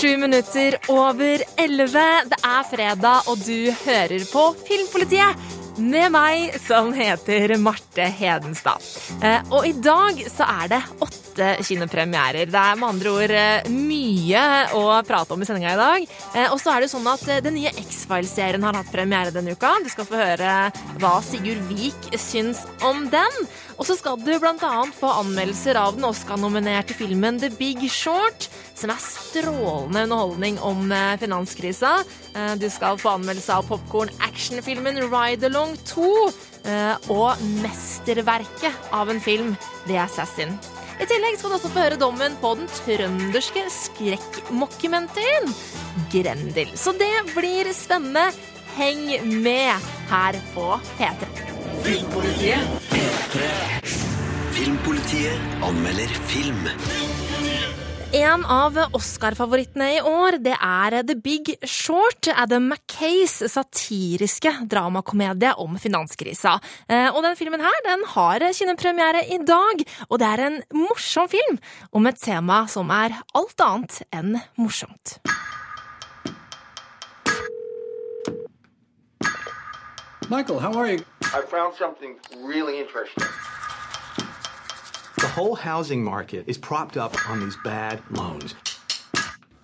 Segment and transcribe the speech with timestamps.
[0.00, 2.04] Sju minutter over elleve.
[2.24, 5.42] Det er fredag, og du hører på Filmpolitiet.
[5.76, 8.80] Med meg, som heter Marte Hedenstad.
[9.20, 12.48] Eh, og i dag så er det åtte kinopremierer.
[12.50, 14.42] Det er med andre ord eh, mye
[14.76, 16.06] å prate om i sendinga i dag.
[16.34, 19.72] Eh, og så er det sånn at den nye X-Files-serien har hatt premiere denne uka.
[19.84, 20.54] Du skal få høre
[21.00, 23.42] hva Sigurd Vik syns om den.
[23.80, 28.92] Og så skal du annet få anmeldelser av den Oscar-nominerte filmen The Big Short, som
[28.92, 31.94] er strålende underholdning om finanskrisa.
[32.60, 36.10] Du skal få anmeldelse av popkorn-actionfilmen Ride Along 2
[37.16, 39.56] og mesterverket av en film,
[39.88, 40.58] The Assassin.
[41.00, 45.48] I tillegg skal du også få høre dommen på den trønderske skrekkmockumentaryen
[46.12, 46.74] Grendel.
[46.76, 48.28] Så det blir spennende.
[48.76, 49.08] Heng
[49.42, 50.66] med her på
[50.98, 51.26] P3.
[51.82, 53.48] Filmpolitiet P3.
[54.54, 56.68] Filmpolitiet anmelder film.
[58.12, 65.76] En av Oscar-favorittene i år det er The Big Short, Adam Mackays satiriske dramakomedie om
[65.78, 66.56] finanskrisa.
[67.14, 71.60] Og den filmen her den har kinopremiere i dag, og det er en morsom film
[71.94, 75.20] om et tema som er alt annet enn morsomt.
[80.26, 80.98] Michael, how are you?
[81.30, 83.30] I found something really interesting.
[85.30, 88.52] The whole housing market is propped up on these bad loans.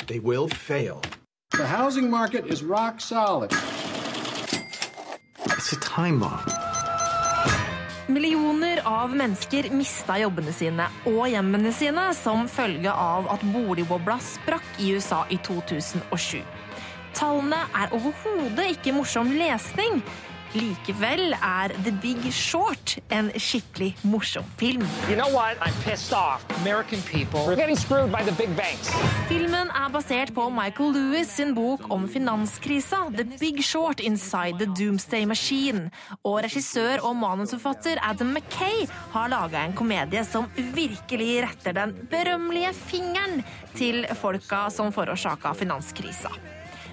[0.07, 1.03] They will fail.
[1.51, 3.51] The housing market is rock solid.
[5.57, 6.47] It's a time bomb.
[8.07, 14.79] Millioner av mennesker mista jobbene sine og hjemmene sine som følge av at boligbobla sprakk
[14.79, 16.45] i USA i 2007.
[17.19, 19.99] Tallene er overhodet ikke morsom lesning.
[20.57, 24.87] Likevel er The Big Short en skikkelig morsom film.
[25.11, 25.61] You know what?
[25.61, 26.47] I'm pissed off.
[26.63, 28.89] American people are getting screwed by the big banks.
[29.29, 34.71] Filmen er basert på Michael Lewis sin bok om finanskrisa, The Big Short Inside the
[34.73, 35.91] Doomsday Machine.
[36.25, 42.73] Og regissør og manusforfatter Adam Mackay har laga en komedie som virkelig retter den berømmelige
[42.87, 43.43] fingeren
[43.77, 46.33] til folka som forårsaka finanskrisa.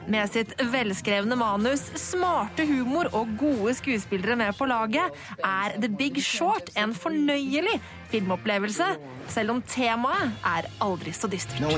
[0.08, 6.19] Med sitt velskrevne manus, smarte humor og gode skuespillere med på laget, er The Big
[6.24, 7.78] Short en fornøyelig
[8.12, 8.88] filmopplevelse,
[9.31, 11.64] selv om temaet er aldri så dystert.
[11.64, 11.72] No.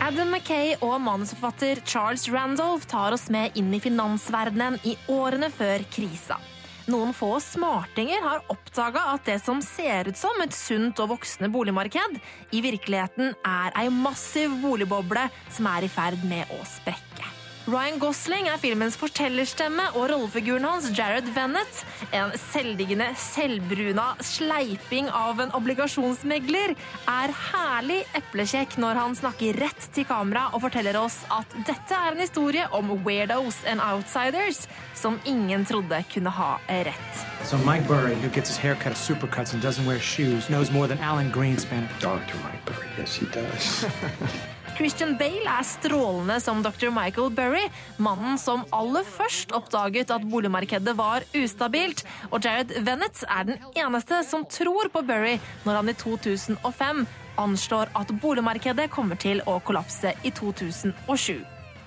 [0.00, 5.82] Adam Mackay og manusforfatter Charles Randolph tar oss med inn i finansverdenen i årene før
[5.90, 6.38] krisa.
[6.84, 11.48] Noen få smartinger har oppdaga at det som ser ut som et sunt og voksende
[11.52, 12.18] boligmarked,
[12.52, 17.33] i virkeligheten er ei massiv boligboble som er i ferd med å sprekke.
[17.64, 21.78] Ryan Gosling er filmens fortellerstemme, og rollefiguren hans, Jared Vennett,
[22.12, 26.74] en selvdiggende, selvbruna sleiping av en obligasjonsmegler,
[27.08, 32.12] er herlig eplekjekk når han snakker rett til kamera og forteller oss at dette er
[32.12, 37.24] en historie om weirdos and outsiders som ingen trodde kunne ha rett.
[37.48, 40.70] So Mike Burry, who gets his hair cut at Supercuts and doesn't wear shoes, knows
[40.70, 41.88] more than Alan Greenspan.
[42.00, 42.36] Dr.
[42.44, 43.86] Mike Burry, yes, he does.
[44.74, 46.88] Christian Bale er strålende som dr.
[46.90, 47.68] Michael Burry,
[48.02, 52.02] mannen som aller først oppdaget at boligmarkedet var ustabilt.
[52.32, 57.04] Og Jared Vennett er den eneste som tror på Burry når han i 2005
[57.38, 61.44] anslår at boligmarkedet kommer til å kollapse i 2007.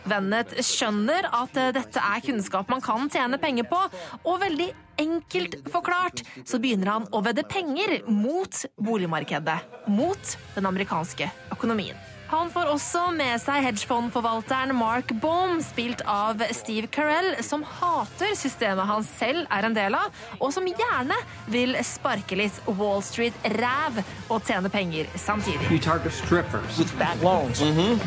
[0.07, 3.79] Vennett skjønner at dette er kunnskap man kan tjene penger på,
[4.23, 4.69] og veldig
[5.03, 9.57] enkelt forklart så begynner han å vedde penger mot boligmarkedet,
[9.91, 11.99] mot den amerikanske økonomien.
[12.27, 18.89] Han får også med seg hedgefondforvalteren Mark Baum, spilt av Steve Carell, som hater systemet
[18.89, 20.11] han selv er en del av,
[20.41, 21.15] og som gjerne
[21.47, 25.71] vil sparke litt Wall Street-ræv og tjene penger samtidig.
[25.71, 27.61] You target strippers with bad loans.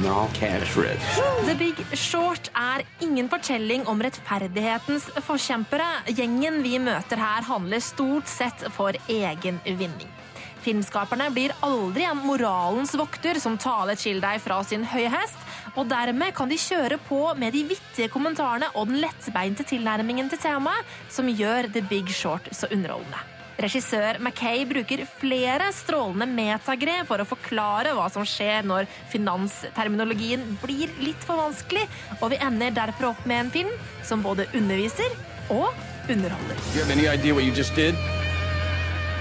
[0.04, 1.00] no, cash rich.
[1.48, 5.88] The Big Short er ingen fortelling om rettferdighetens forkjempere.
[6.12, 10.11] Gjengen vi møter her, handler stort sett for egen vinning.
[10.60, 15.40] Filmskaperne blir aldri en moralens vokter som taler til deg fra sin høye hest,
[15.74, 20.40] og dermed kan de kjøre på med de vittige kommentarene og den lettbeinte tilnærmingen til
[20.42, 23.20] temaet som gjør The Big Short så underholdende.
[23.60, 30.88] Regissør Mackay bruker flere strålende metagrep for å forklare hva som skjer når finansterminologien blir
[31.02, 31.84] litt for vanskelig,
[32.20, 33.74] og vi ender derfor opp med en film
[34.06, 35.12] som både underviser
[35.52, 35.68] og
[36.08, 36.56] underholder.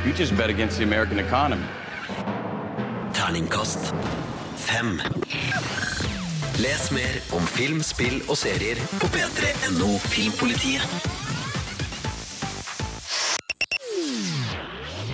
[0.06, 1.66] You just just bet against the American economy.
[3.12, 3.94] Terningkast
[4.56, 5.02] fem.
[6.58, 10.82] Les mer om film, spill og serier på p3.no Filmpolitiet.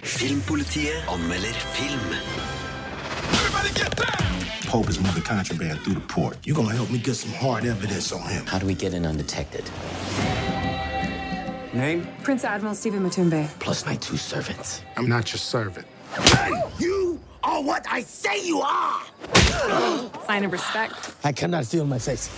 [0.03, 2.15] Filmpolitiet anmelder film.
[4.67, 6.37] Pope is moving contraband through the port.
[6.45, 8.45] You're gonna help me get some hard evidence on him.
[8.45, 9.63] How do we get in undetected?
[11.75, 12.07] Name?
[12.23, 13.47] Prince Admiral Stephen Matumbe.
[13.59, 14.81] Plus my two servants.
[14.97, 15.85] I'm not your servant.
[16.79, 19.01] You are what I say you are!
[20.27, 20.93] Sign of respect.
[21.23, 22.29] I cannot feel my face.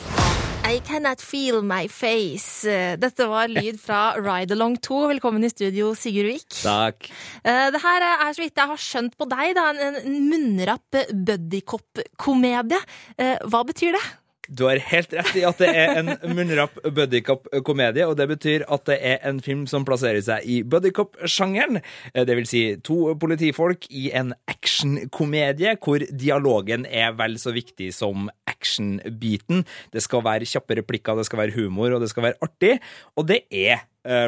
[0.64, 2.64] I cannot feel my face.
[3.00, 4.98] Dette var lyd fra Ride Along 2.
[5.14, 6.50] Velkommen i studio, Sigurd Vik.
[6.64, 7.08] Takk.
[7.44, 11.00] Eh, Det her er, så vidt jeg har skjønt på deg, da, en en munnrapp
[11.14, 12.82] buddycop-komedie.
[13.18, 14.04] Eh, Hva betyr det?
[14.50, 18.86] Du har helt rett i at det er en munnrapp buddycop-komedie, og det betyr at
[18.88, 21.82] det er en film som plasserer seg i buddycop-sjangeren.
[22.14, 27.92] Eh, Det vil si to politifolk i en actionkomedie hvor dialogen er vel så viktig
[27.96, 29.66] som action-biten.
[29.94, 32.78] Det skal være kjappe replikker, det skal være humor, og det skal være artig.
[33.18, 33.84] Og det er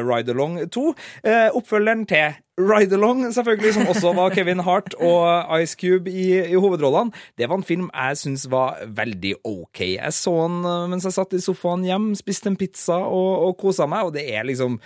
[0.06, 0.86] Ride Along 2.
[1.24, 6.26] eh, oppfølgeren til Ride Along, selvfølgelig, som også var Kevin Hart og Ice Cube i,
[6.52, 7.12] i hovedrollene.
[7.38, 9.80] Det var en film jeg syns var veldig OK.
[9.80, 13.56] Jeg så den eh, mens jeg satt i sofaen hjem, spiste en pizza og, og
[13.60, 14.76] kosa meg, og det er liksom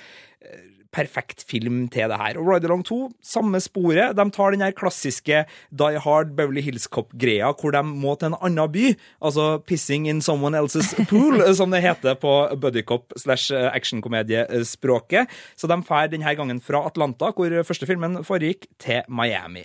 [0.43, 0.63] eh,
[0.95, 2.39] perfekt film til det her.
[2.39, 4.15] Og Ride Along 2, samme sporet.
[4.17, 5.45] De tar den her klassiske
[5.75, 8.93] Die Hard Beverly Hills Cop-greia, hvor de må til en annen by.
[9.25, 15.31] Altså pissing in someone else's pool, som det heter på buddycop slash actionkomediespråket.
[15.57, 19.65] Så de drar denne gangen fra Atlanta, hvor første filmen foregikk, til Miami.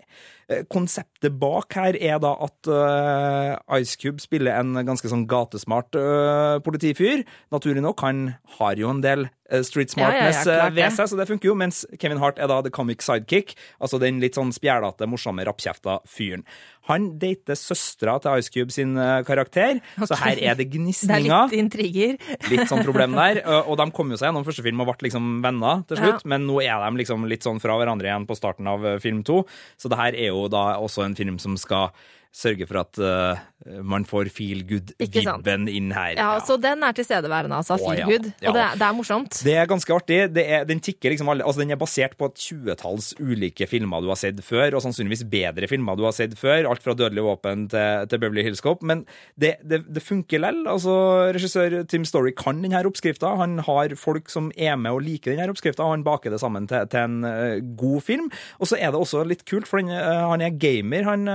[0.50, 5.98] Eh, Konseptet bak her er da at eh, Ice Cube spiller en ganske sånn gatesmart
[6.00, 7.22] eh, politifyr.
[7.54, 8.24] Naturlig nok, han
[8.58, 9.28] har jo en del
[9.66, 11.56] street Ja, ja, ja, smartness ved seg, så det funker jo.
[11.58, 16.00] Mens Kevin Hart er da the comic sidekick, altså den litt sånn spjælete, morsomme, rappkjefta
[16.10, 16.46] fyren.
[16.90, 20.78] Han dater søstera til Ice Cube sin karakter, karakter, så her er det Det er
[20.80, 21.50] gnisninger.
[21.50, 22.18] litt intriger.
[22.52, 23.42] Litt sånn problem der.
[23.46, 26.24] Og og de kom jo seg gjennom første film og ble liksom venner til slutt,
[26.26, 26.30] Ja.
[26.34, 29.24] men nå er de liksom litt sånn fra hverandre igjen på starten av eh, film
[29.24, 29.44] to.
[29.78, 31.92] Så det her er jo da også en film som skal
[32.36, 33.40] sørge for at uh,
[33.84, 36.14] man får feel good-vibben inn her.
[36.20, 37.76] Ja, Så den er tilstedeværende, altså.
[37.80, 38.06] Å, ja.
[38.06, 38.28] Feel good.
[38.40, 38.52] Ja.
[38.52, 39.40] Og det, er- det er morsomt.
[39.44, 40.20] Det er ganske artig.
[40.36, 44.06] Det er, den tikker liksom alle, altså den er basert på et tjuetalls ulike filmer
[44.06, 46.70] du har sett før, og sannsynligvis bedre filmer du har sett før.
[46.70, 48.86] Alt fra Dødelig våpen til, til Beverly Hills Cop.
[48.86, 49.04] Men
[49.40, 50.62] det, det, det funker lell.
[50.70, 50.94] Altså,
[51.36, 53.34] regissør Tim Story kan denne oppskrifta.
[53.42, 56.70] Han har folk som er med og liker denne oppskrifta, og han baker det sammen
[56.70, 58.30] til, til en uh, god film.
[58.62, 61.28] Og så er det også litt kult, for den, uh, han er gamer, han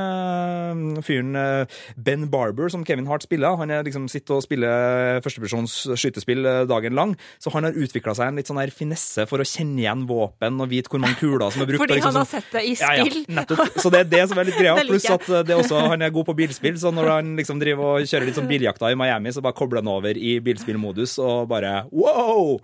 [1.04, 3.56] fyren eh, Ben Barber, som Kevin Hart spiller.
[3.60, 8.14] Han er liksom sitter og spiller førstepersons skytespill eh, dagen lang, så han har utvikla
[8.18, 11.18] seg en litt sånn her finesse for å kjenne igjen våpen og vite hvor mange
[11.20, 11.82] kuler som er brukt.
[11.84, 13.24] Fordi liksom han har sånn- sett det i Ja, ja, spill.
[13.40, 13.80] nettopp.
[13.82, 14.76] Så det er det som er litt greia.
[14.90, 17.62] Pluss at eh, det er også, han er god på bilspill, så når han liksom
[17.62, 21.18] driver og kjører litt sånn biljakta i Miami, så bare kobler han over i bilspillmodus
[21.24, 22.58] og bare wow!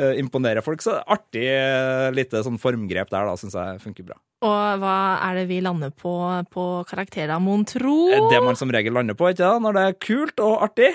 [0.00, 0.82] Eh, Imponerer folk.
[0.82, 4.16] Så artig eh, lite sånn formgrep der, da, syns jeg funker bra.
[4.44, 4.94] Og hva
[5.28, 6.14] er det vi lander på
[6.50, 8.10] på karakterer, mon tro?
[8.10, 10.90] Eh, Det man som regel lander på, ikke da, Når det er kult og artig.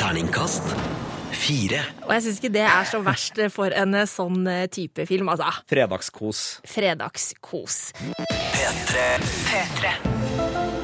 [0.00, 0.72] Terningkast
[1.32, 1.80] fire.
[2.06, 5.48] Og jeg syns ikke det er så verst for en sånn type film, altså.
[5.70, 6.60] Fredagskos.
[6.68, 7.80] Fredagskos.
[8.00, 9.08] P3.
[9.50, 10.81] P3.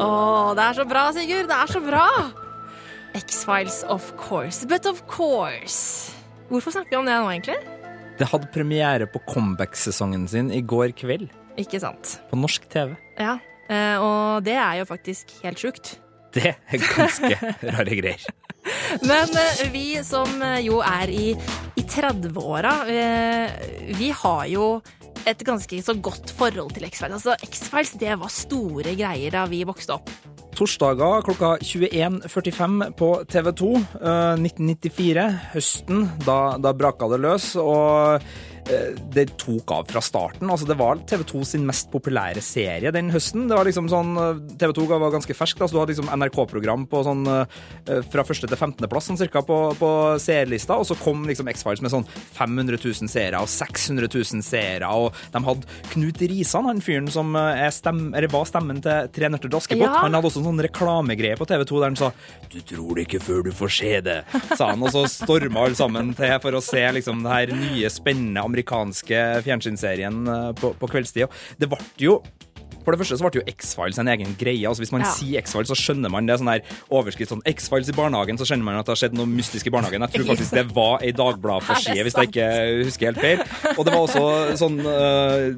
[0.00, 1.50] Å, det er så bra, Sigurd.
[1.50, 2.06] Det er så bra!
[3.18, 4.64] X-Files, of course.
[4.68, 6.14] But of course.
[6.48, 7.58] Hvorfor snakker vi om det nå, egentlig?
[8.20, 11.28] Det hadde premiere på comeback-sesongen sin i går kveld.
[11.60, 12.18] Ikke sant.
[12.30, 12.94] På norsk TV.
[13.20, 13.36] Ja,
[13.68, 15.98] eh, og det er jo faktisk helt sjukt.
[16.32, 17.32] Det er ganske
[17.74, 18.24] rare greier.
[19.04, 21.32] Men eh, vi som jo er i,
[21.76, 23.60] i 30-åra, eh,
[23.98, 24.70] vi har jo
[25.28, 27.20] et ganske så godt forhold til X-Files.
[27.20, 30.12] Altså, X-Files det var store greier da vi vokste opp.
[30.56, 33.70] Torsdager klokka 21.45 på TV 2.
[34.40, 37.52] 1994, høsten, da, da braka det løs.
[37.60, 38.24] Og
[39.14, 40.50] det tok av fra starten.
[40.50, 43.48] Altså, det var TV 2 sin mest populære serie den høsten.
[43.50, 45.58] Det var liksom sånn, eh, TV 2 var ganske fersk.
[45.60, 48.88] Da, så du hadde liksom NRK-program på sånn eh, fra første til 15.
[48.90, 49.90] plass sånn cirka på, på
[50.22, 50.78] seerlista.
[50.80, 52.06] Og så kom liksom X-Files med sånn
[52.38, 54.90] 500 000 seere og 600 000 seere.
[54.90, 59.30] Og de hadde Knut Risan, han fyren som eh, er stem, var stemmen til Tre
[59.32, 59.86] nøtter til Askepott.
[59.86, 60.04] Ja.
[60.04, 62.12] Han hadde også en sånn reklamegreie på TV 2 der han sa
[62.50, 64.24] 'Du tror det ikke før du får se det',
[64.56, 64.82] sa han.
[64.82, 68.59] Og så storma alle sammen til for å se liksom det her nye, spennende amerikanske
[69.46, 71.30] fjernsynsserien eh, på, på kveldstid.
[71.60, 72.20] Det ble jo
[72.90, 74.66] for det første så ble jo X-Files en egen greie.
[74.66, 75.10] altså Hvis man Ja.
[75.14, 76.38] sier X-Files, så skjønner man det.
[76.40, 79.26] sånn der overskrift sånn X-Files i barnehagen, så skjønner man at det har skjedd noe
[79.26, 80.00] mystisk i barnehagen.
[80.10, 83.78] Jeg tror faktisk det var ei Dagbladet-forside, hvis jeg ikke husker helt feil.
[83.78, 85.54] Og det var også sånn uh,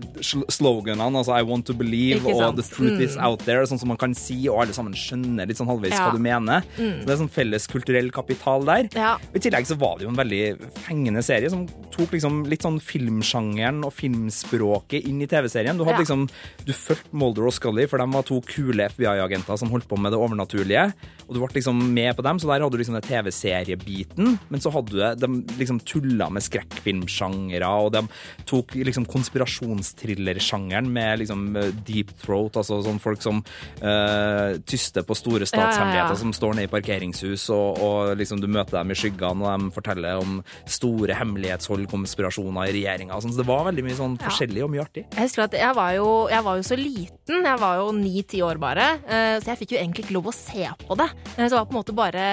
[0.52, 2.56] sloganene, altså I want to believe og?
[2.56, 3.24] The truth is Mm.
[3.24, 6.08] out there, sånn som man kan si, og alle sammen skjønner litt sånn halvveis Ja.
[6.10, 6.62] hva du mener.
[6.78, 7.02] Mm.
[7.02, 8.88] Så det er sånn felles kulturell kapital der.
[8.94, 9.16] Ja.
[9.34, 12.80] I tillegg så var det jo en veldig fengende serie som tok liksom litt sånn
[12.80, 15.76] filmsjangeren og filmspråket inn i TV-serien.
[15.76, 16.28] Du hadde liksom,
[16.64, 20.12] du fulgte Mulder og Scully, for de var to kule FBI-agenter som holdt på med
[20.14, 20.90] det overnaturlige.
[21.26, 24.36] Og du ble liksom med på dem, så der hadde du liksom den TV-seriebiten.
[24.52, 28.02] Men så hadde du de liksom tulla med skrekkfilmsjangere, og de
[28.48, 33.40] tok liksom konspirasjonstrillersjangeren med liksom eh, deep throat, altså sånn folk som
[33.82, 36.16] uh, tyster på store Ja, ja, ja.
[36.16, 39.74] som står nede i parkeringshus, og, og liksom du møter dem i skyggene, og de
[39.74, 43.18] forteller om store hemmelighetshold, konspirasjoner i regjeringa.
[43.22, 45.06] Sånn, så det var veldig mye sånn forskjellig og mye artig.
[45.12, 48.40] Jeg husker at jeg var jo, jeg var jo så liten, jeg var jo ni-ti
[48.42, 51.09] år bare, eh, så jeg fikk jo egentlig ikke lov å se på det.
[51.37, 52.25] Eh, Så det var på en måte bare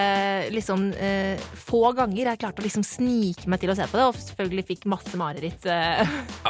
[0.52, 4.06] liksom eh, få ganger jeg klarte å liksom snike meg til å se på det,
[4.10, 5.66] og selvfølgelig fikk masse mareritt.
[5.66, 6.06] Ja,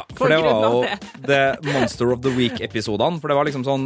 [0.20, 0.98] For det var jo det.
[1.28, 3.20] det Monster of the Week-episodene.
[3.22, 3.86] For det var liksom sånn,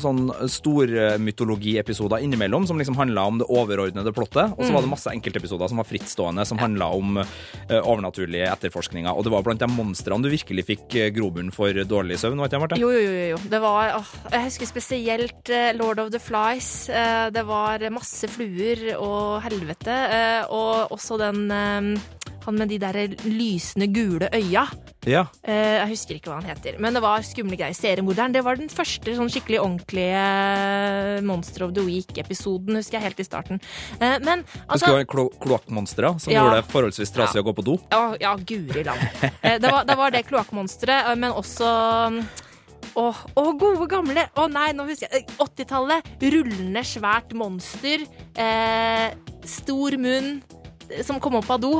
[0.00, 4.52] sånn stormytologiepisoder innimellom som liksom handla om det overordnede plottet.
[4.56, 4.74] Og så Mm.
[4.74, 7.18] var det masse enkeltepisoder som var frittstående, som handla om
[7.68, 9.12] overnaturlige etterforskninger.
[9.16, 12.56] Og det var blant de monstrene du virkelig fikk grobunn for dårlig søvn, var ikke
[12.56, 12.78] det, Marte?
[12.80, 13.38] Jo, jo, jo, jo.
[13.50, 16.88] Det var, åh, jeg husker spesielt eh, Lord of the Flies.
[16.88, 19.96] Eh, det var masse fluer og helvete.
[20.18, 21.46] eh, og også den
[22.46, 22.94] Han med de der
[23.26, 24.68] lysende gule øya.
[25.06, 25.24] Ja.
[25.42, 27.74] Jeg husker ikke hva han heter, men det var skumle greier.
[27.74, 28.30] Seriemorderen.
[28.34, 30.22] Det var den første sånn skikkelig ordentlige
[31.26, 33.60] Monster of the Week-episoden, husker jeg helt i starten.
[33.98, 36.44] Men Husker altså du klo kloakkmonsteret som Ja.
[36.44, 37.78] gjorde det forholdsvis trasig å gå på do?
[37.90, 39.02] Ja, ja guri land.
[39.42, 41.66] Det, var, det var det kloakkmonsteret, men også
[42.96, 45.26] å, å, gode gamle Å nei, nå husker jeg.
[45.28, 46.10] Eh, 80-tallet.
[46.22, 48.06] Rullende, svært monster.
[48.34, 49.08] Eh,
[49.46, 50.36] stor munn
[50.90, 51.76] eh, som kom opp av do.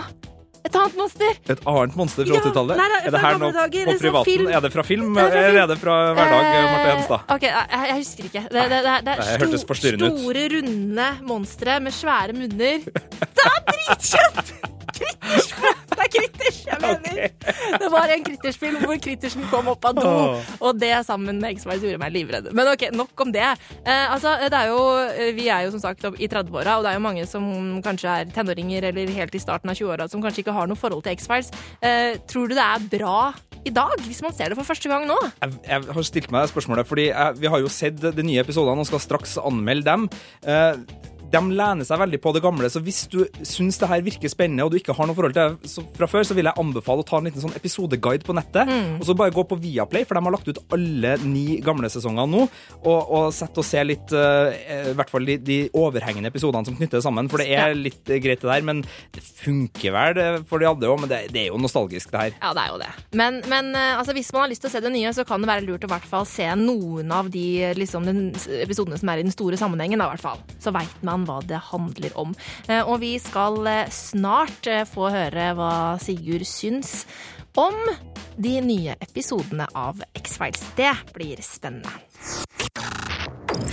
[0.66, 1.36] Et annet monster!
[1.46, 2.80] Et annet monster fra 80-tallet?
[2.80, 4.26] nei, nei, Er det her nå dager, på sånn privaten?
[4.32, 4.48] film.
[4.50, 7.20] Er det fra film, Det er fra eller er det fra hverdag, Marte Henstad?
[7.20, 8.44] Eh, ok, jeg, jeg husker ikke.
[8.50, 12.82] Det, det, det, er sto- store, runde monstre med svære munner.
[12.82, 14.56] Det er dritkjøtt!
[14.96, 15.85] Kritters!
[15.96, 17.30] Det er kritters, jeg mener.
[17.80, 20.52] Det var en krittersfilm hvor krittersen kom opp av do, oh.
[20.68, 22.50] og det sammen med X-Files gjorde meg livredd.
[22.56, 23.46] Men ok, nok om det.
[23.82, 24.80] Eh, altså, det er jo,
[25.36, 27.48] vi er jo som sagt i 30-åra, og det er jo mange som
[27.84, 31.04] kanskje er tenåringer eller helt i starten av 20-åra som kanskje ikke har noe forhold
[31.06, 31.52] til X-Files.
[31.80, 33.18] Eh, tror du det er bra
[33.66, 35.16] i dag, hvis man ser det for første gang nå?
[35.42, 38.42] Jeg, jeg har stilt meg det spørsmålet, fordi jeg, vi har jo sett de nye
[38.44, 40.08] episodene og skal straks anmelde dem.
[40.46, 40.78] Eh,
[41.36, 44.66] de lener seg veldig på det gamle, så hvis du syns det her virker spennende,
[44.66, 47.06] og du ikke har noe forhold til det fra før, så vil jeg anbefale å
[47.06, 48.70] ta en liten sånn episodeguide på nettet.
[49.00, 52.28] Og så bare gå på Viaplay, for de har lagt ut alle ni gamle sesonger
[52.30, 52.46] nå,
[52.82, 54.50] og, og sett og se litt uh,
[54.92, 58.08] I hvert fall de, de overhengende episodene som knytter det sammen, for det er litt
[58.10, 58.82] eh, greit det der, men
[59.14, 62.36] det funker vel for de andre òg, men det, det er jo nostalgisk, det her.
[62.40, 62.90] Ja, det er jo det.
[63.16, 65.50] Men, men altså, hvis man har lyst til å se det nye, så kan det
[65.50, 67.46] være lurt å i hvert fall se noen av de
[67.78, 68.22] liksom, den,
[68.62, 70.00] episodene som er i den store sammenhengen.
[70.00, 70.42] Da, i hvert fall.
[70.62, 72.34] Så veit man hva det handler om.
[72.68, 77.04] Eh, og vi skal eh, snart eh, få høre hva Sigurd syns
[77.56, 77.76] om
[78.36, 80.64] de nye episodene av X-Files.
[80.76, 81.90] Det blir spennende.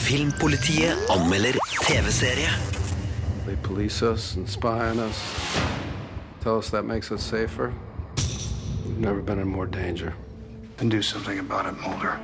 [0.03, 2.51] Filmpolitiet anmelder TV-serie.
[3.45, 5.19] They police us and spy on us.
[6.41, 7.74] Tell us that makes us safer.
[8.86, 10.13] We've never been in more danger.
[10.79, 12.19] And do something about it, Mulder.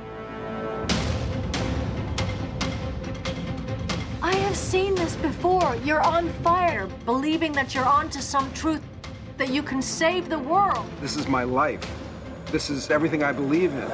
[4.50, 5.76] I have seen this before.
[5.84, 8.82] You're on fire, believing that you're onto some truth,
[9.38, 10.86] that you can save the world.
[11.00, 11.86] This is my life.
[12.50, 13.86] This is everything I believe in.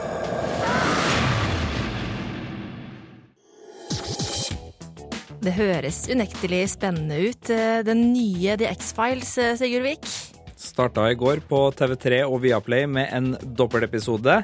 [5.44, 7.50] Det høres unektelig spennende ut.
[7.50, 10.08] Eh, Den nye The X-Files, eh, Sigurd Vik.
[10.56, 14.40] Starta i går på TV3 og Viaplay med en dobbeltepisode.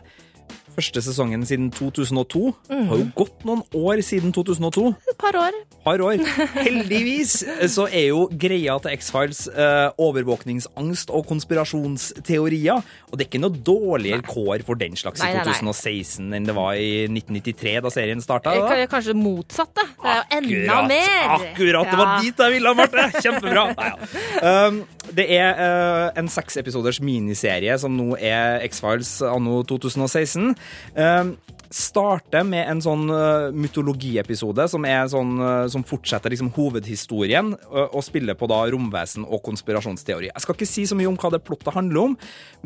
[0.72, 2.40] Første sesongen siden 2002.
[2.70, 4.86] Det har jo gått noen år siden 2002.
[5.12, 5.56] Et par år.
[5.84, 6.22] Par år.
[6.56, 7.34] Heldigvis
[7.74, 12.80] så er jo greia til X-Files eh, overvåkningsangst og konspirasjonsteorier.
[13.10, 15.56] Og det er ikke noe dårligere kår for den slags Nei, i nei, nei.
[15.60, 18.54] 2016 enn det var i 1993, da serien starta.
[18.72, 19.84] Eh, Kanskje motsatt, da.
[19.92, 21.36] Det er jo enda Akkurat, mer.
[21.36, 21.92] Akkurat!
[21.92, 22.16] Det var Ja.
[22.24, 23.06] dit jeg ville, Marte!
[23.26, 23.66] Kjempebra!
[23.76, 24.56] Nei, ja.
[24.72, 24.80] um,
[25.12, 30.54] det er uh, en seksepisoders miniserie som nå er X-Files anno 2016.
[30.96, 31.36] Um,
[31.72, 38.04] starter med en sånn uh, mytologiepisode som, sånn, uh, som fortsetter liksom hovedhistorien, uh, og
[38.04, 40.30] spiller på da romvesen og konspirasjonsteori.
[40.30, 42.16] Jeg skal ikke si så mye om hva det plottet handler om,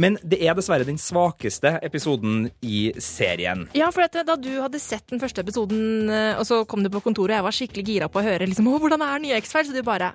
[0.03, 3.67] men det er dessverre den svakeste episoden i serien.
[3.79, 6.91] Ja, for dette, Da du hadde sett den første episoden, eh, og så kom du
[6.91, 9.38] på kontoret, og jeg var skikkelig gira på å høre liksom, «Å, hvordan er nye
[9.38, 10.11] X-Files, så du bare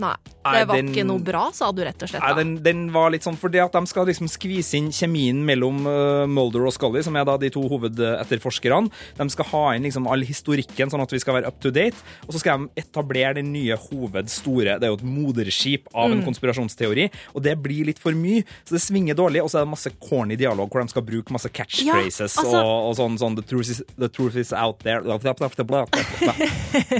[0.00, 0.14] Nei,
[0.56, 2.22] det var den- ikke noe bra, sa du rett og slett.
[2.24, 5.82] Nei, den, den var litt sånn fordi at de skal liksom skvise inn kjemien mellom
[5.86, 8.88] uh, Mulder og Scully, som er da de to hovedetterforskerne.
[9.18, 11.96] De skal ha inn liksom all historikken, sånn at vi skal være up to date.
[12.26, 16.20] Og så skal de etablere den nye hovedstore Det er jo et moderskip av en
[16.20, 16.24] Mm.
[16.26, 19.42] konspirasjonsteori, og det blir litt for mye, så det svinger dårlig.
[19.44, 22.64] Og så er det masse corny dialog hvor de skal bruke masse catchphrases Ja, altså-
[22.64, 25.00] og, og sånn, sånn the, truth is, the truth is out there.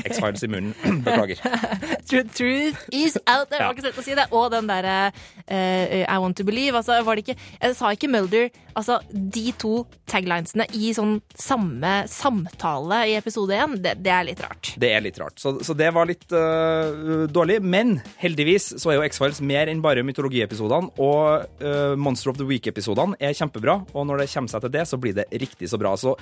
[0.05, 0.75] X-Files i munnen.
[1.05, 1.41] Beklager.
[2.11, 3.61] Truth, is out there.
[3.63, 3.69] Ja.
[3.71, 4.27] har ikke sett å si det.
[4.37, 6.77] Og den derre uh, I want to believe.
[6.77, 8.51] Altså, var det ikke Jeg sa ikke Mulder.
[8.79, 14.43] Altså, de to taglinesene i sånn samme samtale i episode én, det, det er litt
[14.45, 14.73] rart.
[14.81, 15.39] Det er litt rart.
[15.43, 17.61] Så, så det var litt uh, dårlig.
[17.63, 20.93] Men heldigvis så er jo X-Files mer enn bare mytologiepisodene.
[21.03, 23.81] Og uh, Monster of the Week-episodene er kjempebra.
[23.95, 25.97] Og når det kommer seg til det, så blir det riktig så bra.
[26.01, 26.15] Så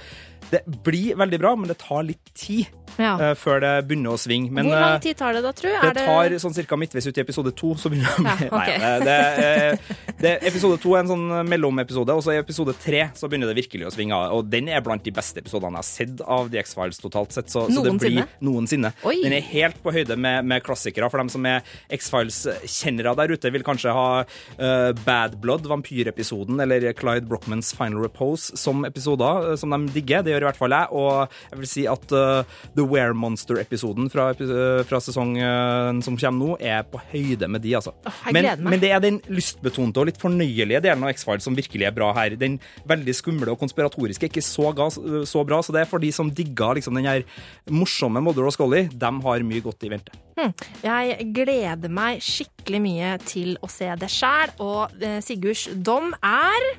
[0.53, 2.67] det blir veldig bra, men det tar litt tid
[2.99, 3.15] Ja.
[3.21, 4.51] uh, før det begynner å svinge.
[4.55, 5.69] Men Hvor lang tid tar det da, tru?
[5.71, 8.71] det tar sånn cirka midtveis ut i episode to, så begynner jeg Ja, ok.
[8.83, 13.07] Nei, det, det, det, Episode to er en sånn mellomepisode, og så i episode tre
[13.19, 14.37] så begynner det virkelig å svinge av.
[14.39, 17.51] Og den er blant de beste episodene jeg har sett av The X-Files totalt sett.
[17.53, 18.93] Så, så det blir Noensinne?
[19.09, 19.19] Oi.
[19.25, 21.09] Den er helt på høyde med, med klassikere.
[21.11, 26.91] For dem som er X-Files-kjennere der ute, vil kanskje ha uh, Bad Blood, vampyrepisoden, eller
[26.99, 30.25] Clyde Brockmans Final Repose som episoder eh, som de digger.
[30.25, 30.91] Det gjør i hvert fall jeg.
[30.99, 36.38] Og jeg vil si at uh, The Were Monster-episoden fra, eh, fra sesongen som kommer
[36.39, 37.93] nå, er på høyde med de, altså.
[38.09, 41.89] Oh, men, men det er den lystbetonte og litt fornøyelige delen av X-Files som virkelig
[41.89, 42.37] er bra her.
[42.41, 44.89] Den veldig skumle og konspiratoriske er ikke så, ga,
[45.29, 47.27] så bra, så det er for de som digger liksom, den her
[47.71, 48.87] morsomme Mother og Scully.
[48.93, 50.15] De har mye godt i vente.
[50.39, 50.55] Hmm.
[50.85, 56.73] Jeg gleder meg skikkelig mye til å se det sjæl, og eh, Sigurds dom er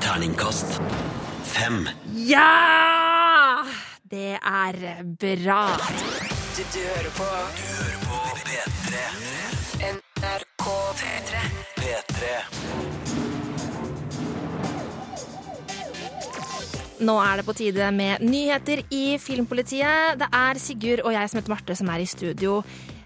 [0.00, 0.80] Terningkast
[1.50, 1.88] fem.
[2.14, 3.64] Ja!
[4.10, 5.66] Det er bra.
[6.56, 7.24] Du, du hører på
[7.56, 8.09] Du hører på P3.
[10.20, 10.64] NRK
[11.00, 11.38] P3.
[11.80, 12.30] P3.
[17.00, 20.20] Nå er det på tide med nyheter i Filmpolitiet.
[20.20, 22.58] Det er Sigurd og jeg som heter Marte som er i studio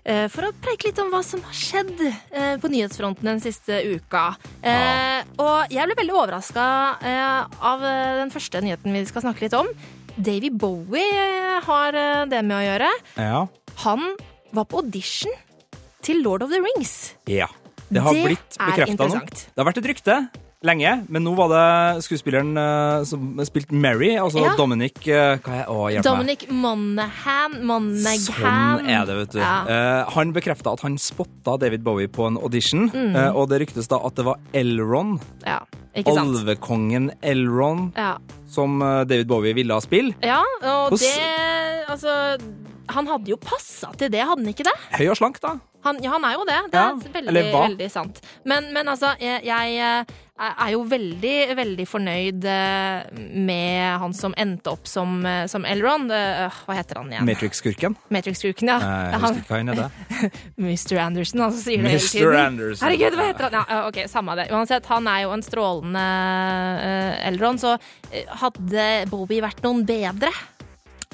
[0.03, 3.79] eh, for å preike litt om hva som har skjedd eh, på nyhetsfronten den siste
[3.95, 4.27] uka.
[4.59, 6.67] Eh, og jeg ble veldig overraska
[6.99, 9.71] av eh, den første nyheten vi skal snakke litt om.
[10.19, 11.95] Davy Bowie har
[12.27, 12.95] det med å gjøre.
[13.23, 13.47] Ja.
[13.87, 14.17] Han
[14.55, 15.43] var på audition
[16.05, 17.15] til Lord of the Rings.
[17.27, 17.49] ja.
[17.95, 19.19] Det har Det blitt bekrefta nå.
[19.29, 20.15] Det har vært et rykte
[20.65, 24.55] lenge, men nå var det skuespilleren uh, som spilte Mary, altså Ja.
[24.57, 26.03] Dominic uh, Hva er Å.
[26.03, 27.59] Dominic Monaghan.
[27.69, 28.25] Monaghan.
[28.25, 29.39] Sånn er det, vet du.
[29.45, 29.53] Ja.
[29.69, 33.37] Uh, han bekrefta at han spotta David Bowie på en audition, Mm.
[33.37, 35.61] og det ryktes da at det var Elron, ja.
[35.95, 38.17] Alvekongen Elron, Ja.
[38.49, 40.17] som David Bowie ville spille.
[40.25, 42.39] Ja, og Hos, det Altså,
[42.89, 44.75] han hadde jo passa til det, hadde han ikke det?
[44.99, 45.59] Høy og slank, da.
[45.85, 46.59] Han, ja, han er jo det.
[46.73, 47.65] Det Ja, er veldig, eller hva?
[47.69, 48.21] veldig sant.
[48.49, 50.15] Men, men altså, jeg, jeg eh,
[50.51, 56.09] er jo veldig, veldig fornøyd eh, med han som endte opp som, eh, som Elron.
[56.11, 57.29] Øh, hva heter han igjen?
[57.29, 57.97] Matrix-skurken.
[58.17, 58.79] Matrix-skurken, ja.
[59.15, 60.33] Ikke hva han er det.
[60.57, 60.97] Mr.
[61.05, 62.41] Anderson, altså sier det hele tiden.
[62.47, 62.87] Anderson.
[62.89, 63.59] Herregud, hva heter han?
[63.61, 64.49] Ja, ja, ok, Samme det.
[64.55, 66.09] Uansett, han er jo en strålende
[67.29, 67.77] Elrond, Elron, så
[68.41, 70.31] hadde Bobby vært noen bedre?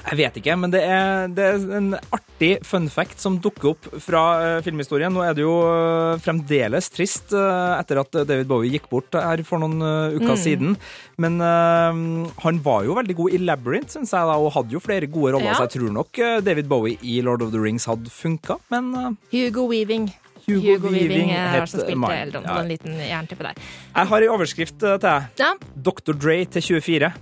[0.01, 3.89] Jeg vet ikke, men det er, det er en artig fun fact som dukker opp
[4.01, 5.13] fra eh, filmhistorien.
[5.13, 9.43] Nå er det jo eh, fremdeles trist eh, etter at David Bowie gikk bort her
[9.47, 9.77] for noen
[10.17, 10.41] uker Mm.
[10.41, 10.77] siden.
[11.21, 14.81] Men uh, han var jo veldig god i Labyrinth, syns jeg, da, og hadde jo
[14.81, 15.51] flere gode roller.
[15.51, 15.59] Ja.
[15.59, 19.11] Så jeg tror nok David Bowie i Lord of the Rings hadde funka, men uh,
[19.35, 20.09] Hugo Weaving.
[20.47, 22.55] Hugo Weaving, Weaving som spilte ja.
[22.59, 23.59] en liten jernteppe der.
[23.95, 25.29] jeg har en overskrift til deg.
[25.39, 25.53] Ja.
[25.77, 26.17] Dr.
[26.17, 27.13] Dre til 24.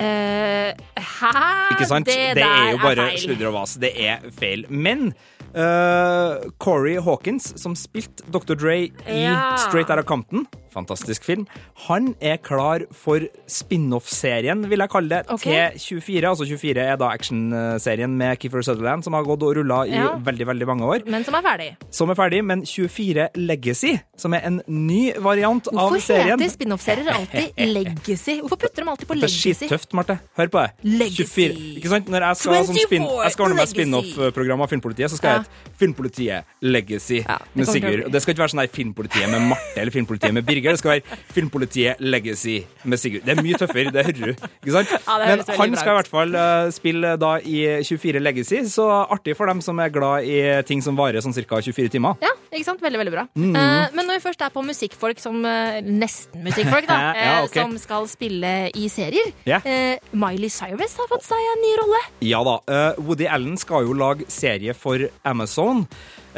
[0.00, 1.32] Eh, hæ?
[1.74, 2.06] Ikke sant?
[2.06, 3.78] Det, der er jo bare sludder og vas.
[3.82, 4.64] Det er feil.
[4.68, 5.12] Men
[5.58, 8.54] uh, Corey Hawkins, som spilte Dr.
[8.58, 8.92] Dre i
[9.24, 9.56] Ja.
[9.58, 11.46] Straight of Compton, fantastisk film,
[11.88, 15.72] han er klar for spin-off-serien, vil jeg kalle det, okay.
[15.74, 16.28] til 24.
[16.28, 20.14] Altså 24 er da actionserien med Kiefer Sutherland, som har gått og rulla i Ja.
[20.18, 21.06] veldig, veldig mange år.
[21.06, 21.68] Men som er ferdig.
[21.90, 26.54] Som er ferdig, men 24 Legacy, som er en ny variant av serien Hvorfor heter
[26.54, 28.40] spin-off-serier alltid Legacy?
[28.40, 29.48] Hvorfor putter de alltid på Legacy?
[29.48, 30.18] Det er skittøft, Marte.
[30.38, 30.70] Hør på det.
[30.84, 31.26] Legacy.
[31.48, 31.76] 24.
[31.80, 32.08] Ikke sant?
[32.08, 35.30] Når jeg skal, ha sånn spin, jeg skal ordne meg spin-off-program av Filmpolitiet, så skal
[35.30, 35.47] jeg het
[35.78, 38.04] Filmpolitiet Legacy med til å Sigurd.
[38.08, 40.74] Og det skal ikke være sånn her Filmpolitiet med Marte eller Filmpolitiet med Birger.
[40.74, 43.24] Det skal være Filmpolitiet Legacy med Sigurd.
[43.26, 44.48] Det er mye tøffere, det hører du.
[44.62, 44.94] Ikke sant?
[44.98, 49.36] Ja, Men han skal i hvert fall eh, spille da i 24 Legacy, så artig
[49.38, 51.60] for dem som er glad i ting som varer sånn ca.
[51.62, 52.18] 24 timer.
[52.24, 52.82] Ja, ikke sant?
[52.82, 53.26] Veldig, veldig bra.
[53.38, 53.54] Mhm.
[53.56, 56.98] Eh, men når vi først er på musikkfolk som eh, Nesten musikkfolk, da.
[57.28, 57.62] Ja, okay.
[57.62, 59.32] Som skal spille i serier.
[59.48, 59.60] Ja.
[59.66, 62.02] Eh, Miley Cyrus har fått seg en ny rolle.
[62.24, 62.58] Ja da.
[62.98, 65.86] Woody Allen skal jo lage serie for Amazon.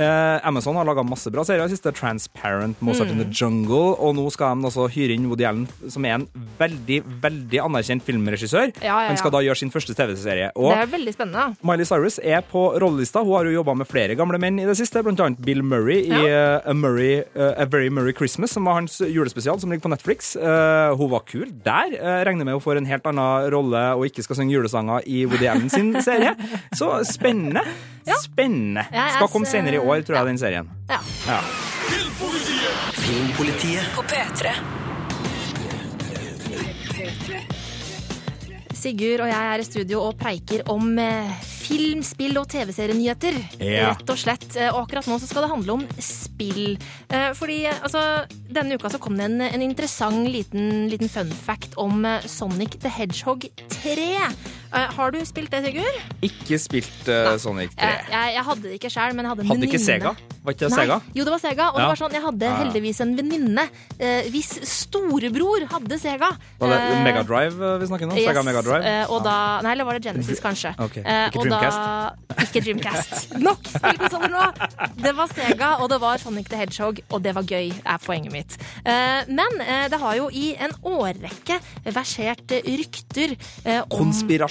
[0.01, 1.69] Eh, Amazon har laga masse bra serier.
[1.69, 3.35] Siste Transparent, Mozart in the Mm.
[3.37, 3.97] Jungle.
[4.01, 6.27] Og nå skal de også hyre inn Woody Allen, som er en
[6.59, 8.73] veldig veldig anerkjent filmregissør.
[8.81, 9.09] Ja, ja, ja.
[9.11, 10.51] Han skal da gjøre sin første TV-serie.
[10.57, 11.57] Og Det er veldig spennende.
[11.63, 13.21] Miley Cyrus er på rollelista.
[13.23, 16.07] Hun har jo jobba med flere gamle menn i det siste, blant annet Bill Murray
[16.09, 19.85] i eh, A, Murray, eh, A Very Murray Christmas, som var hans julespesial, som ligger
[19.89, 20.35] på Netflix.
[20.37, 21.93] Eh, hun var kul der.
[22.01, 25.27] Uh, regner med hun får en helt annen rolle og ikke skal synge julesanger i
[25.27, 26.33] Woody Allen sin serie.
[26.75, 27.61] Så spennende.
[28.23, 28.85] Spennende.
[28.91, 30.71] Skal komme senere i år, tror jeg, den serien.
[30.91, 31.01] Ja.
[31.27, 31.41] Ja.
[33.01, 34.53] Filmpolitiet På P3.
[38.81, 43.37] Sigurd og jeg er i studio og preiker om eh, film, spill og TV-serienyheter.
[43.61, 43.91] Ja.
[43.93, 44.47] Rett og slett.
[44.57, 46.79] Eh, Og akkurat nå så skal det handle om spill.
[47.13, 48.01] Eh, Fordi altså,
[48.49, 52.89] denne uka så kom det en, en interessant liten, liten fun fact om Sonic the
[52.95, 53.45] Hedgehog
[53.83, 54.09] 3.
[54.73, 55.97] Eh, Har du spilt det, Sigurd?
[56.23, 57.87] Ikke spilt uh, Sonic 3.
[57.89, 59.67] Jeg, jeg, jeg hadde det ikke sjøl, men jeg hadde en venninne.
[59.67, 59.85] Hadde ikke.
[59.85, 60.13] Sega?
[60.41, 60.97] Var ikke det Nei, Sega?
[61.19, 61.65] Jo, det var Sega.
[61.71, 61.83] Og Ja.
[61.83, 62.59] det var sånn, jeg hadde ja.
[62.63, 63.65] heldigvis en venninne
[63.99, 66.31] eh, hvis storebror hadde Sega.
[66.61, 68.13] Var det Eh, Megadrive eh, vi snakker?
[68.15, 68.81] Sega Yes, Megadrive?
[68.89, 69.35] eh, og da,
[69.67, 70.73] nei, eller var det Genesis, kanskje.
[70.81, 71.03] Okay.
[71.05, 71.83] Eh, ikke Dreamcast?
[71.83, 73.35] Da, ikke Dreamcast.
[73.43, 74.47] Nok spillkonsoller nå!
[75.05, 78.33] Det var Sega, og det var Sonic the Hedgehog, og det var gøy, er poenget
[78.33, 78.57] mitt.
[78.85, 84.09] Eh, men eh, det har jo i en årrekke versert eh, rykter eh, om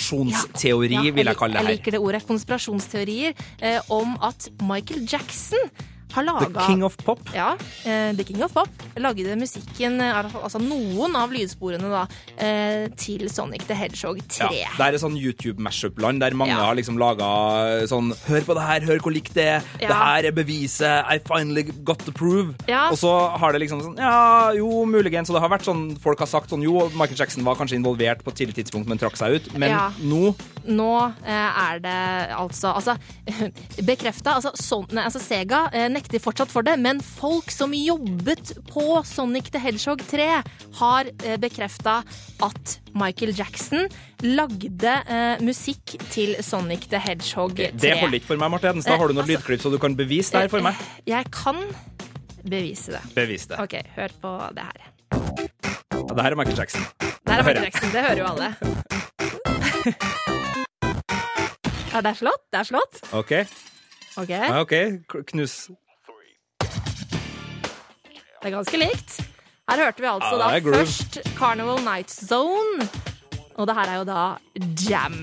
[0.09, 1.69] Konspirasjonsteori, vil jeg kalle det her.
[1.69, 2.25] Jeg liker det ordet.
[2.27, 5.71] Konspirasjonsteorier eh, om at Michael Jackson
[6.13, 7.19] har laga The King of Pop.
[7.35, 8.69] Ja, Uh, The King of Pop
[8.99, 12.01] lagde musikken, eh, altså noen av lydsporene da,
[12.41, 14.49] uh, til Sonic the Hedgehog 3.
[14.61, 16.65] Ja, det er et sånn YouTube-mashup-land der mange Ja.
[16.65, 19.63] har liksom laga sånn Hør på det her, hør hvor likt det er.
[19.79, 19.87] Ja.
[19.87, 21.05] Det her er beviset.
[21.09, 22.55] I finally got the prove.
[22.67, 25.29] Og så har det liksom sånn Ja, jo, muligens.
[25.29, 28.23] Og det har vært sånn Folk har sagt sånn Jo, Michael Jackson var kanskje involvert
[28.23, 29.53] på et tidlig tidspunkt, men trakk seg ut.
[29.57, 30.35] Men nå
[30.69, 30.89] Nå
[31.25, 31.95] eh, er det
[32.37, 32.93] altså Altså,
[33.89, 34.35] bekrefta.
[34.37, 39.49] Altså, nei, altså Sega eh, nekter fortsatt for det, men folk som jobbet på Sonic
[39.53, 40.27] the Hedgehog 3,
[40.79, 41.99] har eh, bekrefta
[42.45, 43.87] at Michael Jackson
[44.25, 47.71] lagde eh, musikk til Sonic the Hedgehog 3.
[47.79, 48.99] Det holder ikke for meg, Marte Hedenstad.
[49.01, 50.75] Har du noe Eh, altså- lydklipp så du kan bevise det her for meg?
[51.09, 51.59] Jeg kan
[52.45, 53.01] bevise det.
[53.17, 53.57] Bevis det.
[53.59, 54.77] OK, hør på det her.
[55.09, 56.85] Ja, det her er Michael Jackson.
[57.01, 57.63] Det her er Michael.
[57.69, 57.89] Jackson.
[57.93, 58.49] Det hører jo alle.
[61.99, 62.43] Ja, det er slått.
[62.47, 62.99] Det er slått.
[63.11, 63.31] OK.
[64.21, 64.29] OK.
[64.31, 64.73] Ja, ok,
[65.27, 65.55] Knus.
[68.39, 69.17] Det er ganske likt.
[69.67, 72.87] Her hørte vi altså Ja, da først Carnival Night Zone.
[73.59, 74.21] Og det her er jo da
[74.87, 75.17] Jam.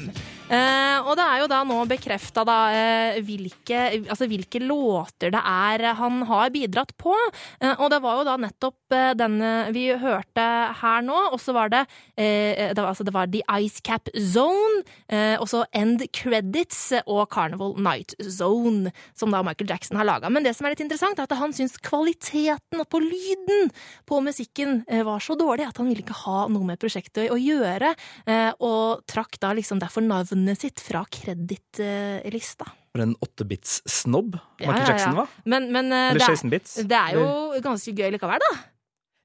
[0.46, 5.82] Eh, og det er jo da nå bekrefta eh, hvilke, altså hvilke låter det er
[5.98, 7.14] han har bidratt på.
[7.58, 10.44] Eh, og det var jo da nettopp eh, denne vi hørte
[10.82, 11.18] her nå.
[11.34, 11.82] Og så var det,
[12.14, 16.92] eh, det, var, altså det var The Ice Cap Zone, eh, og så End Credits
[17.02, 20.30] og Carnival Night Zone, som da Michael Jackson har laga.
[20.30, 23.74] Men det som er litt interessant, er at han syns kvaliteten på lyden
[24.06, 27.40] på musikken eh, var så dårlig at han ville ikke ha noe med prosjektet å
[27.40, 27.96] gjøre,
[28.30, 32.66] eh, og trakk da liksom derfor navnet sitt fra kredittlista.
[32.92, 34.92] For en 8-bits-snobb Ja, Michael ja, ja.
[34.94, 35.32] Jackson var.
[35.44, 36.76] Men, men eh, Eller 16 bits.
[36.80, 37.26] er, det er jo
[37.64, 38.52] ganske gøy likevel, da.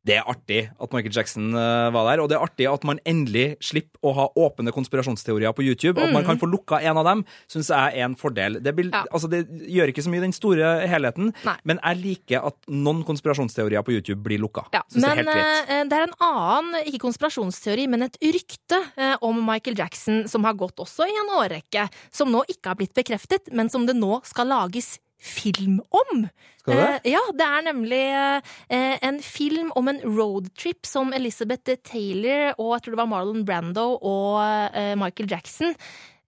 [0.04, 2.98] Det er artig at Michael Jackson eh, var der, og det er artig at man
[3.06, 6.02] endelig slipper å ha åpne konspirasjonsteorier på YouTube.
[6.02, 6.28] At man Mm.
[6.32, 8.58] kan få lukka en av dem, syns jeg er en fordel.
[8.64, 11.30] Det, vil, altså, det gjør ikke så mye den store helheten,
[11.64, 14.66] men jeg liker at noen konspirasjonsteorier på YouTube blir lukka.
[14.74, 18.82] Ja, Synes det er men eh, det er en annen, ikke konspirasjonsteori, men et rykte
[18.98, 22.76] eh, om Michael Jackson som har gått også i en årrekke, som nå ikke har
[22.82, 26.26] blitt bekreftet, men som det nå skal lages film om.
[26.62, 26.88] Skal det?
[26.88, 32.76] Eh, ja, det er nemlig eh, en film om en roadtrip som Elizabeth Taylor og
[32.76, 35.76] jeg tror det var Marlon Brando og eh, Michael Jackson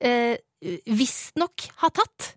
[0.04, 0.38] eh,
[0.86, 2.34] visstnok har tatt,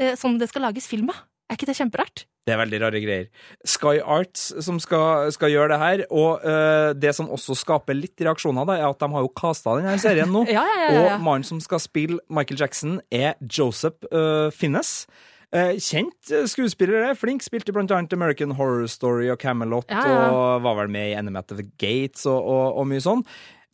[0.00, 1.24] eh, som det skal lages film av.
[1.50, 2.26] Er ikke det kjemperart?
[2.46, 3.26] Det er veldig rare greier.
[3.68, 8.22] Sky Arts som skal, skal gjøre det her, og uh, det som også skaper litt
[8.24, 10.46] reaksjoner, da, er at de har jo casta denne serien nå.
[10.56, 11.18] Ja, ja, ja, ja, ja.
[11.18, 15.04] Og mannen som skal spille Michael Jackson, er Joseph uh, Finnes.
[15.52, 17.16] Eh, kjent eh, skuespiller, det.
[17.18, 17.42] flink.
[17.42, 20.28] Spilte blant annet American Horror Story og Camelot, Ja, ja.
[20.30, 23.24] og var vel med i Enemy at the Gates og, og, og mye sånn.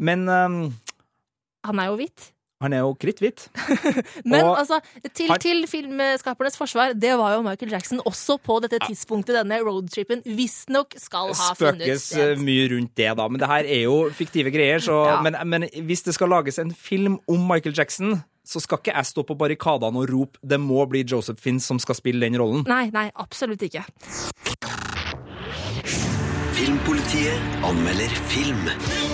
[0.00, 0.56] Men um,
[1.66, 2.32] Han er jo hvit.
[2.64, 3.42] Han er jo kritthvit.
[4.24, 4.78] Men Og altså,
[5.12, 9.58] til, har- til filmskapernes forsvar, det var jo Michael Jackson også på dette tidspunktet denne
[9.60, 12.32] roadtrippen visstnok skal ha funnet spøkes sted.
[12.38, 13.26] eh, mye rundt det, da.
[13.28, 14.80] Men det her er jo fiktive greier.
[14.80, 15.18] Så, Ja.
[15.20, 19.10] men, men hvis det skal lages en film om Michael Jackson, så skal ikke jeg
[19.10, 22.66] stå på barrikadene og rope 'det må bli Joseph Finn som skal spille den rollen'.
[22.66, 23.84] Nei, nei, absolutt ikke.
[26.56, 29.05] Filmpolitiet anmelder film.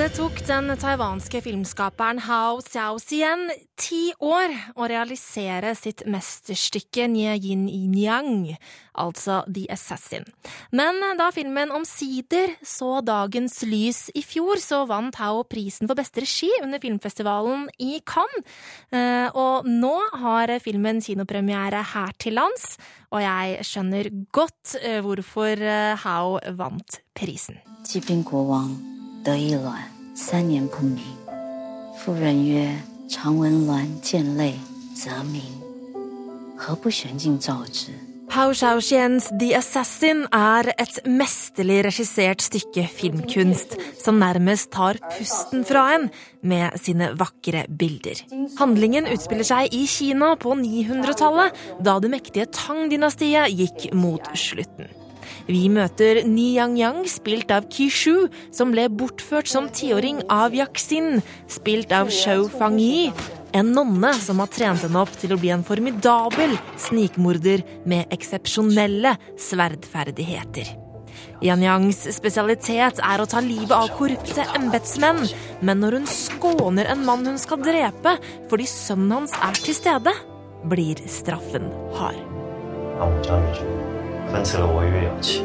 [0.00, 7.66] Det tok den taiwanske filmskaperen Hao Xiaoxian ti år å realisere sitt mesterstykke Nye Yin
[7.98, 8.54] Yang,
[8.96, 10.24] altså The Assassin.
[10.72, 16.24] Men da filmen omsider så dagens lys i fjor, så vant Hao prisen for beste
[16.24, 18.48] regi under filmfestivalen i Cannes.
[18.94, 22.78] Eh, Og nå har filmen kinopremiere her til lands,
[23.12, 27.60] og jeg skjønner godt eh, hvorfor eh, Hao vant prisen.
[27.84, 28.93] 击兵国王
[29.24, 29.82] 得意卵，
[30.14, 31.04] 三年不明。
[31.98, 34.54] 妇人曰：“常闻鸾见泪
[34.94, 35.42] 则明，
[36.56, 37.90] 何不悬镜照之？”
[38.30, 45.96] Hao Xiaoxians The Assassin er et mesterlig regissert stykke filmkunst som nærmest tar pusten fra
[45.96, 46.10] en
[46.40, 48.22] med sine vakre bilder.
[48.60, 54.86] Handlingen utspiller seg i Kina på 900-tallet, da det mektige Tang-dynastiet gikk mot slutten.
[55.45, 61.93] Vi møter Ni Yang spilt av Kishu, som ble bortført som tiåring av Yaxin, spilt
[61.93, 63.11] av Shou Fangyi.
[63.55, 69.15] En nonne som har trent henne opp til å bli en formidabel snikmorder med eksepsjonelle
[69.39, 70.73] sverdferdigheter.
[71.45, 75.23] Yan Yangs spesialitet er å ta livet av korrupte embetsmenn,
[75.61, 78.17] men når hun skåner en mann hun skal drepe
[78.49, 80.15] fordi sønnen hans er til stede,
[80.65, 83.94] blir straffen hard.
[84.34, 85.42] 让我家女婿分赐了我一月有期，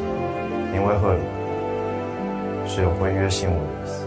[0.72, 1.20] 名为贿赂，
[2.68, 4.06] 是有违约信物的意思。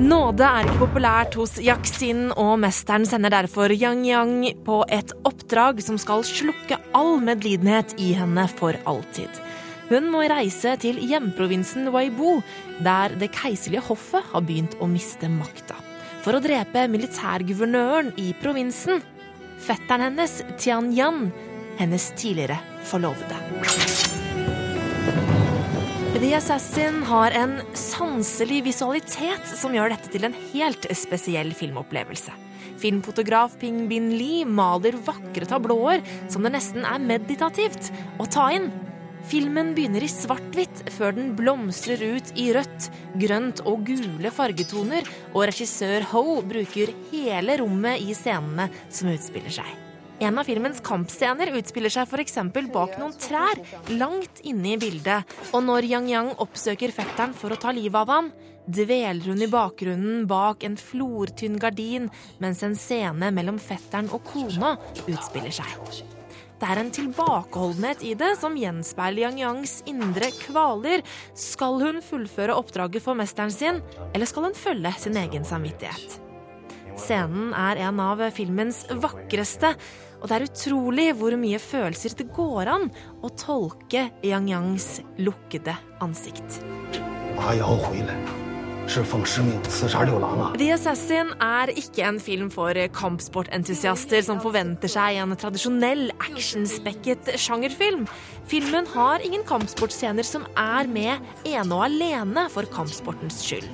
[0.00, 5.82] Nåde er ikke populært hos Yaxin, og mesteren sender derfor Yang Yang på et oppdrag
[5.82, 9.28] som skal slukke all medlidenhet i henne for alltid.
[9.90, 12.40] Hun må reise til hjemprovinsen Weibo,
[12.80, 15.76] der det keiserlige hoffet har begynt å miste makta,
[16.22, 19.02] for å drepe militærguvernøren i provinsen.
[19.60, 21.28] Fetteren hennes, Tian Yan,
[21.79, 22.57] hennes tidligere
[22.87, 23.39] forlovede.
[26.25, 32.33] The Assassin har en sanselig visualitet som gjør dette til en helt spesiell filmopplevelse.
[32.81, 38.71] Filmfotograf Ping Bin Lee maler vakre tablåer som det nesten er meditativt å ta inn.
[39.29, 42.89] Filmen begynner i svart-hvitt før den blomstrer ut i rødt,
[43.21, 49.84] grønt og gule fargetoner, og regissør Ho bruker hele rommet i scenene som utspiller seg.
[50.23, 52.37] En av filmens kampscener utspiller seg f.eks.
[52.71, 53.59] bak noen trær
[53.99, 58.13] langt inne i bildet, og når Yang Yang oppsøker fetteren for å ta livet av
[58.13, 58.31] ham,
[58.65, 62.07] dveler hun i bakgrunnen bak en flortynn gardin
[62.39, 66.03] mens en scene mellom fetteren og kona utspiller seg.
[66.55, 71.03] Det er en tilbakeholdenhet i det som gjenspeiler Yang Yangs indre kvaler.
[71.35, 76.21] Skal hun fullføre oppdraget for mesteren sin, eller skal hun følge sin egen samvittighet?
[76.95, 79.73] Scenen er en av filmens vakreste,
[80.21, 82.89] og det er utrolig hvor mye følelser det går an
[83.25, 84.89] å tolke Yang Yangs
[85.21, 86.59] lukkede ansikt.
[90.55, 98.05] The Assassin er ikke en film for kampsportentusiaster som forventer seg en tradisjonell actionspekket sjangerfilm.
[98.45, 101.17] Filmen har ingen kampsportscener som er med
[101.49, 103.65] ene og alene for kampsportens skyld.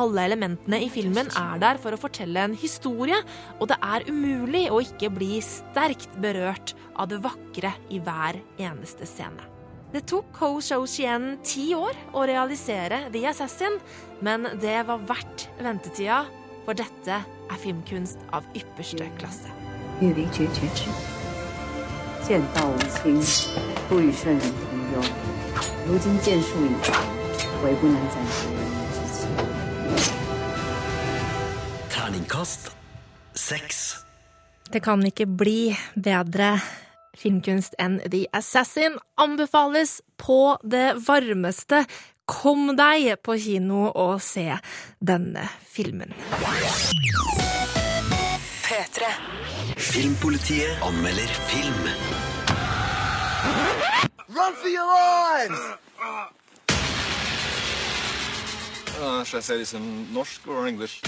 [0.00, 3.18] Alle elementene i filmen er der for å fortelle en historie,
[3.58, 9.08] og det er umulig å ikke bli sterkt berørt av det vakre i hver eneste
[9.08, 9.44] scene.
[9.90, 13.76] Det tok Ho Shou-Chien ti år å realisere The Assassin,
[14.24, 16.22] men det var verdt ventetida,
[16.64, 19.50] for dette er filmkunst av ypperste klasse.
[27.60, 28.69] 欲
[31.90, 32.70] Terningkast
[33.34, 33.80] seks.
[34.70, 36.54] Det kan ikke bli bedre
[37.18, 38.98] filmkunst enn The Assassin.
[39.20, 41.84] Anbefales på det varmeste.
[42.30, 44.46] Kom deg på kino og se
[45.02, 46.14] denne filmen.
[48.70, 49.10] P3.
[49.80, 51.88] Filmpolitiet anmelder film.
[54.30, 56.39] Run for your lives!
[58.98, 61.00] Uh, should I say this in norsk or English?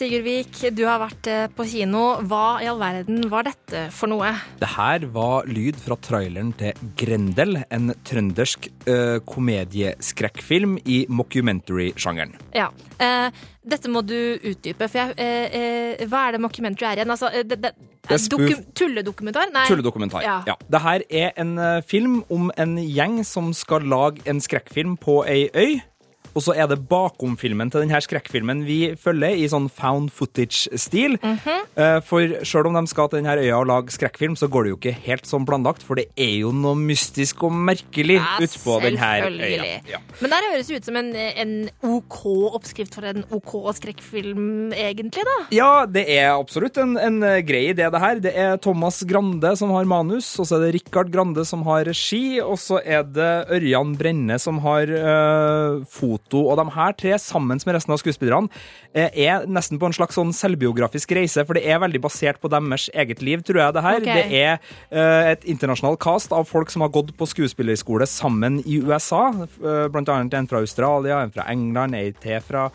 [0.00, 2.02] Sigurd Vik, du har vært eh, på kino.
[2.24, 4.30] Hva i all verden var dette for noe?
[4.56, 12.32] Det her var lyd fra traileren til Grendel, en trøndersk uh, komedieskrekkfilm i mockumentary-sjangeren.
[12.56, 12.70] Ja.
[12.96, 13.28] Uh,
[13.60, 17.12] dette må du utdype, for jeg uh, Hva er det mockumentary er igjen?
[17.12, 17.74] Altså, det, det,
[18.80, 19.52] tulledokumentar?
[19.52, 19.66] Nei.
[19.68, 20.24] Tulledokumentar.
[20.24, 20.40] Ja.
[20.48, 20.56] Ja.
[20.64, 25.50] Det her er en film om en gjeng som skal lage en skrekkfilm på ei
[25.52, 25.82] øy.
[26.34, 31.18] Og så er det bakom-filmen til denne skrekkfilmen vi følger i sånn found footage-stil.
[31.22, 32.02] Mm -hmm.
[32.06, 34.76] For sjøl om de skal til denne øya og lage skrekkfilm, så går det jo
[34.76, 39.00] ikke helt som planlagt, for det er jo noe mystisk og merkelig Ja, utpå denne
[39.00, 39.80] øya.
[39.88, 39.98] Ja.
[40.20, 45.24] Men der høres det ut som en, en OK oppskrift for en OK skrekkfilm, egentlig,
[45.24, 45.38] da.
[45.50, 48.20] Ja, det er absolutt en, en grei idé, det her.
[48.20, 51.84] Det er Thomas Grande som har manus, og så er det Rikard Grande som har
[51.84, 55.80] regi, og så er det Ørjan Brenne som har eh,
[56.20, 56.44] foto.
[56.50, 58.48] Og de her tre, sammen med resten av skuespillerne,
[58.94, 62.50] eh, er nesten på en slags sånn selvbiografisk reise, for det er veldig basert på
[62.50, 64.00] deres eget liv, tror jeg, det her.
[64.00, 64.14] Okay.
[64.14, 64.58] Det er
[64.90, 69.88] eh, et internasjonalt cast av folk som har gått på skuespillerskole sammen i USA, eh,
[69.88, 72.70] blant annet en fra Australia, en fra England, ei til fra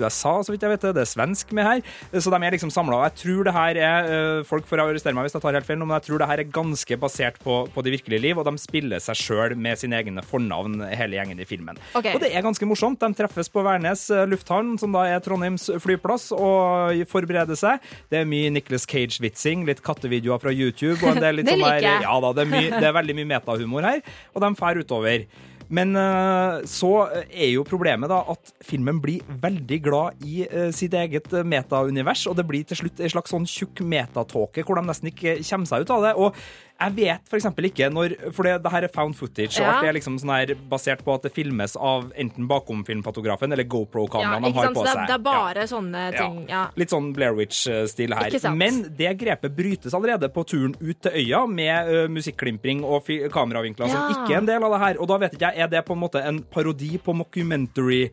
[0.00, 1.04] USA, så vidt jeg vet det.
[1.04, 1.82] Er svensk med her.
[2.12, 3.02] Så de er liksom samla.
[3.08, 5.80] Jeg tror det her er eh, Folk får arrestere meg hvis jeg tar helt feil,
[5.80, 8.54] men jeg tror det her er ganske basert på, på det virkelige liv, og de
[8.60, 11.78] spiller seg sjøl med sine egne fornavn, hele gjengen i filmen.
[11.94, 12.14] Okay.
[12.14, 13.00] Og det er ganske morsomt.
[13.02, 17.82] De treffes på Værnes eh, lufthavn, som da er Trondheims flyplass, og forbereder seg.
[18.12, 21.90] Det er mye Nicholas Cage-vitsing, litt kattevideoer fra YouTube, og en del litt sånn der.
[22.04, 24.04] Ja da, det er, mye, det er veldig mye metahumor her,
[24.34, 25.26] og de fær utover.
[25.72, 26.90] Men eh, så
[27.24, 32.26] er jo problemet da at filmen blir veldig glad i eh, sitt eget eh, metaunivers,
[32.30, 35.70] og det blir til slutt en slags sånn tjukk metatåke hvor de nesten ikke kommer
[35.70, 36.14] seg ut av det.
[36.20, 36.44] Og
[36.80, 39.88] jeg vet for eksempel ikke når For det, det her er found footage, og det
[39.88, 44.50] er liksom sånn her basert på at det filmes av enten bakom-filmfotografen eller GoPro-kameraet de
[44.50, 44.76] ikke har sant?
[44.76, 44.98] på det, seg.
[44.98, 45.24] er- det er Ja.
[45.30, 46.48] bare sånne ting.
[46.48, 46.64] Ja.
[46.76, 48.50] Litt sånn Blair Witch-stil her.
[48.56, 53.88] Men det grepet brytes allerede på turen ut til øya med uh, musikklimpring og kameravinkler
[53.88, 55.00] som ikke er en del av det her.
[55.00, 58.10] Og da vet ikke jeg, er det på en måte en parodi på mockumentary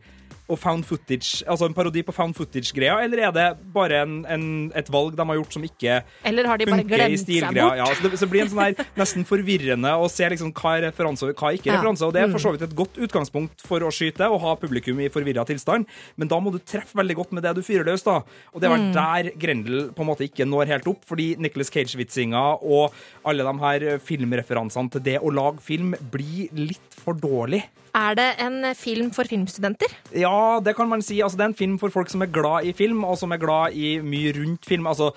[0.50, 4.72] og found footage, altså en parodi på found footage-greia, eller er det bare en, en,
[4.76, 7.76] et valg de har gjort som ikke Eller har de bare glemt seg bort?
[7.78, 10.84] Ja, så det, så blir en sånn her nesten forvirrende å se liksom hva er
[10.90, 11.78] referanse og hva er ikke Ja.
[11.78, 12.02] referanse.
[12.04, 12.44] Og det er for Mm.
[12.44, 15.86] så vidt et godt utgangspunkt for å skyte og ha publikum i forvirra tilstand,
[16.18, 18.18] men da må du treffe veldig godt med det du fyrer løs, da.
[18.52, 18.92] Og det er vel Mm.
[18.92, 22.92] der Grendel på en måte ikke når helt opp, fordi Nicholas Cage-vitsinga og
[23.24, 27.62] alle de her filmreferansene til det å lage film blir litt for dårlig.
[27.94, 29.92] Er det en film for filmstudenter?
[30.16, 31.20] Ja, det kan man si.
[31.20, 33.40] Altså, det er en film for folk som er glad i film, og som er
[33.42, 34.88] glad i mye rundt film.
[34.88, 35.10] Altså,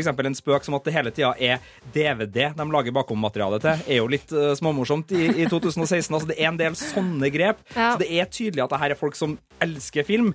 [0.00, 1.62] eksempel en spøk som at det hele tida er
[1.94, 6.14] DVD de lager bakommaterialet til, er jo litt uh, småmorsomt i, i 2016.
[6.14, 7.62] Altså, det er en del sånne grep.
[7.74, 7.92] Ja.
[7.92, 10.32] Så det er tydelig at det her er folk som elsker film.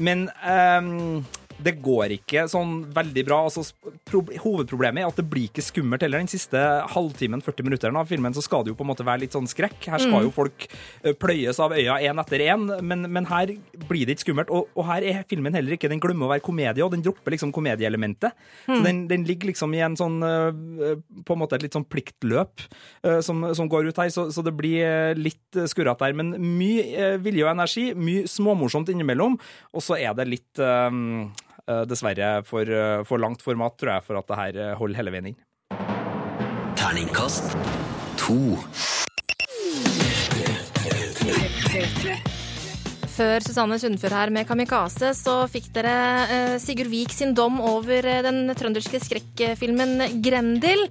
[0.00, 1.20] Men ehm,
[1.64, 3.42] det går ikke sånn veldig bra.
[3.48, 3.64] Altså,
[4.42, 6.22] hovedproblemet er at det blir ikke skummelt heller.
[6.22, 6.60] Den siste
[6.92, 9.48] halvtimen, 40 minutteren av filmen, så skal det jo på en måte være litt sånn
[9.50, 9.78] skrekk.
[9.90, 10.24] Her skal Mm.
[10.26, 10.66] jo folk
[11.04, 13.46] eh, pløyes av øya én etter én, men, men her
[13.88, 14.50] blir det ikke skummelt.
[14.50, 17.32] Og, og her er filmen heller ikke Den glemmer å være komedie, og den dropper
[17.34, 18.32] liksom komedieelementet.
[18.66, 18.84] Så Mm.
[18.84, 20.96] den, den ligger liksom i en sånn eh,
[21.26, 22.60] På en måte et litt sånn pliktløp
[23.04, 26.14] eh, som, som går ut her, så, så det blir eh, litt eh, skurrete der.
[26.14, 29.38] Men mye eh, vilje og energi, mye småmorsomt innimellom,
[29.72, 31.51] og så er det litt eh, eh,
[31.86, 35.14] Dessverre for, eh, for langt format, tror jeg, for at det her eh, holder hele
[35.14, 35.38] veien inn.
[36.74, 37.54] Terningkast
[38.18, 38.58] to.
[43.22, 45.92] Før Susanne Sundfør her med Kamikaze, så fikk dere
[46.24, 50.82] eh, Sigurd Vik sin dom over eh, den trønderske skrekkfilmen Grendel.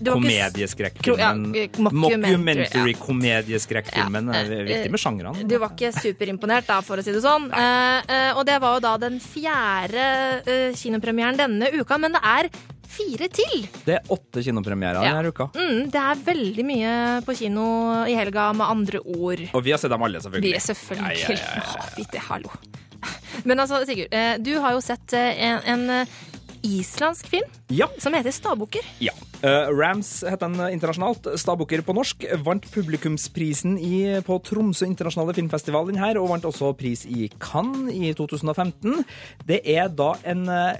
[0.00, 1.44] Komedieskrekkfilmen.
[1.54, 2.38] ja, eh, mockumentary, ja.
[2.40, 4.32] Mockumentary-komedieskrekkfilmen.
[4.34, 5.46] Ja, Det er viktig med sjangrene.
[5.46, 7.46] Du var ikke superimponert, da, for å si det sånn.
[7.54, 12.50] Eh, og det var jo da den fjerde kinopremieren denne uka, men det er
[12.90, 13.66] fire til.
[13.86, 15.14] Det er åtte kinopremierer Ja.
[15.16, 15.48] denne uka.
[15.54, 16.94] Mm, det er veldig mye
[17.26, 17.66] på kino
[18.06, 19.44] i helga, med andre ord.
[19.54, 20.50] Og vi har sett dem alle, selvfølgelig.
[20.50, 21.88] Vi er selvfølgelig Ja, ja, ja, ja.
[21.96, 22.50] Fitte, hallo.
[23.48, 26.06] Men altså, Sigurd, eh, du har jo sett eh, en, en eh,
[26.66, 27.86] islandsk film Ja.
[27.98, 28.84] som heter Stabukker.
[29.00, 29.14] Ja.
[29.40, 31.24] Uh, Rams het den internasjonalt.
[31.40, 32.26] Stabukker på norsk.
[32.44, 37.88] Vant publikumsprisen i, på Tromsø internasjonale filmfestival den her, og vant også pris i Cannes
[37.96, 39.00] i 2015.
[39.48, 40.76] Det er da en eh,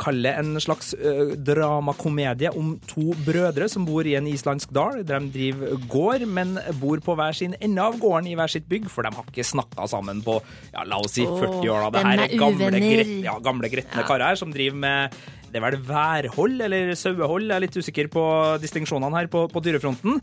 [0.00, 5.02] Kall det en slags uh, dramakomedie om to brødre som bor i en islandsk dal.
[5.06, 8.88] De driver gård, men bor på hver sin ende av gården i hver sitt bygg,
[8.92, 10.38] for de har ikke snakka sammen på
[10.72, 11.88] ja, la oss si 40 år.
[11.88, 11.90] Da.
[11.98, 12.86] Det her er gamle, uvenner.
[12.88, 14.06] gret, ja, gamle gretne Ja.
[14.08, 18.22] karer som driver med det er vel værhold eller sauehold, jeg er litt usikker på
[18.60, 20.18] distinksjonene her på, på dyrefronten.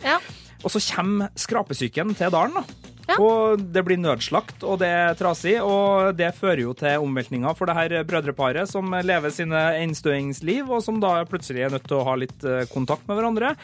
[0.62, 2.53] Og så kommer skrapesyken til dalen.
[2.62, 2.93] da.
[3.20, 7.70] Og det blir nødslakt, og det er trasig, og det fører jo til omveltninger for
[7.70, 12.08] det her brødreparet som lever sine enstøingsliv, og som da plutselig er nødt til å
[12.08, 13.56] ha litt eh, kontakt med hverandre.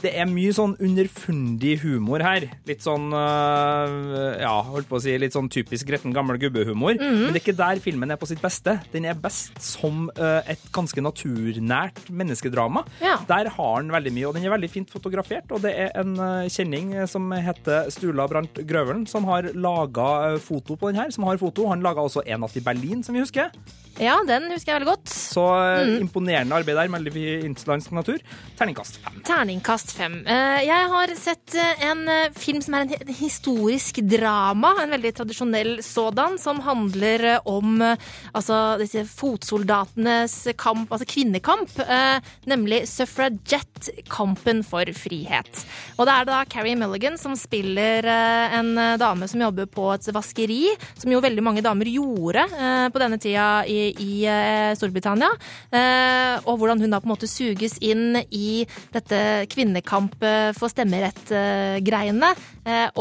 [0.00, 2.46] Det er mye sånn underfundig humor her.
[2.66, 6.96] Litt sånn øh, ja, holdt på å si litt sånn typisk gretten gammel gubbehumor.
[6.96, 7.18] -hmm.
[7.26, 8.78] Men det er ikke der filmen er på sitt beste.
[8.92, 12.84] Den er best som øh, et ganske naturnært menneskedrama.
[13.02, 13.18] Ja.
[13.28, 15.52] Der har den veldig mye, og den er veldig fint fotografert.
[15.52, 16.16] Og det er en
[16.48, 21.10] kjenning som heter Stula Brandt Grøvelen, som har laga øh, foto på den her.
[21.14, 21.68] Som har foto.
[21.70, 23.54] Han laga også En natt i Berlin, som vi husker.
[24.02, 25.08] Ja, den husker jeg veldig godt.
[25.12, 26.00] Så øh, Mhm.
[26.06, 28.18] imponerende arbeid der, med vi islandsk natur.
[28.58, 29.20] Terningkast fem.
[29.26, 30.16] Terningkast fem.
[30.26, 34.74] Eh, Jeg har sett eh, en eh, film som er en historisk drama.
[34.82, 37.96] En veldig tradisjonell sådan, som handler eh, om eh,
[38.34, 41.78] altså, disse fotsoldatenes kamp, altså kvinnekamp.
[41.86, 45.62] eh, Nemlig suffragette-kampen for frihet.
[45.98, 49.88] Og det er da Carrie Mulligan som spiller eh, en eh, dame som jobber på
[49.94, 50.66] et vaskeri,
[50.98, 55.30] som jo veldig mange damer gjorde eh, på denne tida i, i eh, Storbritannia.
[55.72, 58.64] Eh, Og hvordan hun da på en måte suges inn i
[58.94, 62.32] dette kvinnekamp eh, for stemmerett-greiene.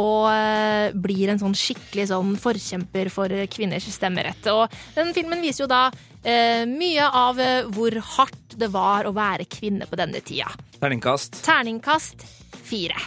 [0.01, 4.47] Og blir en sånn skikkelig sånn forkjemper for kvinners stemmerett.
[4.49, 4.65] Og
[4.95, 5.83] den filmen viser jo da
[6.23, 10.49] eh, mye av hvor hardt det var å være kvinne på denne tida.
[10.81, 12.25] Terningkast Terningkast
[12.65, 12.97] fire.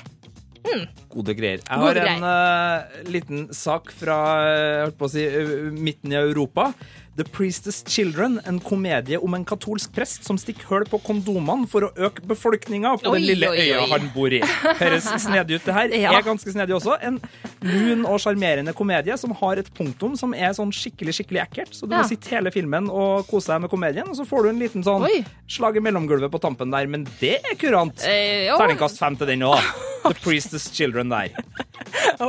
[0.64, 0.84] Mm.
[1.12, 1.60] Gode greier.
[1.60, 4.16] Jeg har en uh, liten sak fra
[4.88, 5.24] å si,
[5.76, 6.70] midten i Europa.
[7.16, 11.86] The Priestess Children, en komedie om en katolsk prest som stikker hull på kondomene for
[11.86, 13.68] å øke befolkninga på Oi, den lille oi, oi.
[13.70, 14.40] øya han bor i.
[14.80, 15.94] Høres snedig ut, det her.
[15.94, 16.10] Ja.
[16.18, 16.96] Er ganske snedig også.
[17.06, 17.20] En
[17.62, 21.70] lun og sjarmerende komedie som har et punktum som er sånn skikkelig skikkelig ekkelt.
[21.78, 22.02] Så du Ja.
[22.02, 24.82] må sitte hele filmen og kose deg med komedien, og så får du en liten
[24.82, 25.24] sånn Oi.
[25.46, 26.86] slag i mellomgulvet på tampen der.
[26.90, 28.02] Men det er kurant.
[28.10, 28.50] Eh.
[28.58, 29.62] Terningkast fem til den òg.
[30.04, 31.28] The Priestess Children der.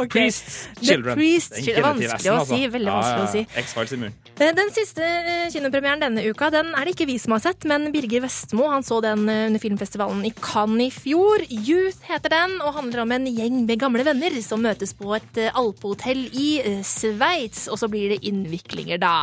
[0.09, 1.15] Priests Children.
[1.15, 1.84] The Priest's Children.
[1.84, 2.55] Vanskelig å altså.
[2.55, 3.43] si, veldig vanskelig å si.
[3.63, 4.21] X-Files i munnen.
[4.36, 7.65] Eh, Den siste eh, kinopremieren denne uka den er det ikke vi som har sett,
[7.69, 11.43] men Birger Vestmo han så den eh, under filmfestivalen i Cannes i fjor.
[11.49, 15.41] Youth heter den, og handler om en gjeng med gamle venner som møtes på et
[15.41, 16.49] eh, alpehotell i
[16.86, 19.15] Sveits, og så blir det innviklinger da.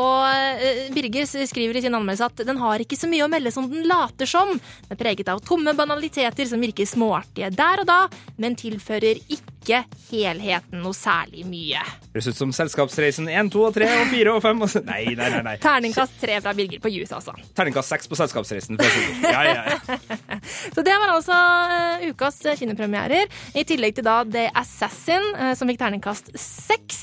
[0.00, 3.68] Og Birger skriver i sin anmeldelse at den har ikke så mye å melde som
[3.70, 4.52] den later som.
[4.54, 8.00] Den er preget av tomme banaliteter som virker småartige der og da,
[8.36, 9.80] men tilfører ikke
[10.10, 11.80] helheten noe særlig mye.
[12.10, 14.62] Høres ut som Selskapsreisen 1, 2, og 3 og 4 og 5.
[14.66, 14.76] Og.
[14.88, 15.42] Nei, nei, nei.
[15.46, 15.54] nei.
[15.62, 17.34] Terningkast 3 fra Birger på Jus, altså.
[17.56, 18.80] Terningkast 6 på Selskapsreisen.
[19.24, 19.98] Ja, ja, ja.
[20.74, 21.36] Så det var altså
[21.76, 23.30] eh, ukas eh, kinopremierer.
[23.54, 27.00] I tillegg til da The Assassin, eh, som fikk terningkast 6.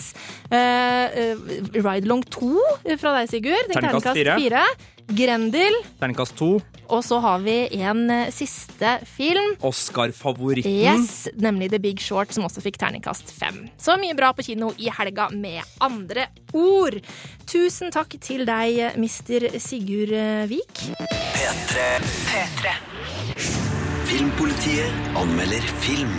[0.47, 1.33] Uh,
[1.75, 2.51] Ride Long 2
[2.99, 3.71] fra deg, Sigurd.
[3.73, 4.37] Terningkast fire.
[4.39, 4.65] fire.
[5.07, 5.79] Grendel.
[6.01, 6.51] Terningkast 2.
[6.93, 9.55] Og så har vi en eh, siste film.
[9.65, 10.71] Oscar-favoritten.
[10.71, 13.65] Yes, nemlig The Big Short, som også fikk terningkast fem.
[13.81, 16.99] Så mye bra på kino i helga, med andre ord.
[17.47, 20.85] Tusen takk til deg, mister Sigurd eh, Vik.
[21.37, 21.87] P3.
[22.31, 22.77] P3.
[24.07, 26.15] Filmpolitiet anmelder film.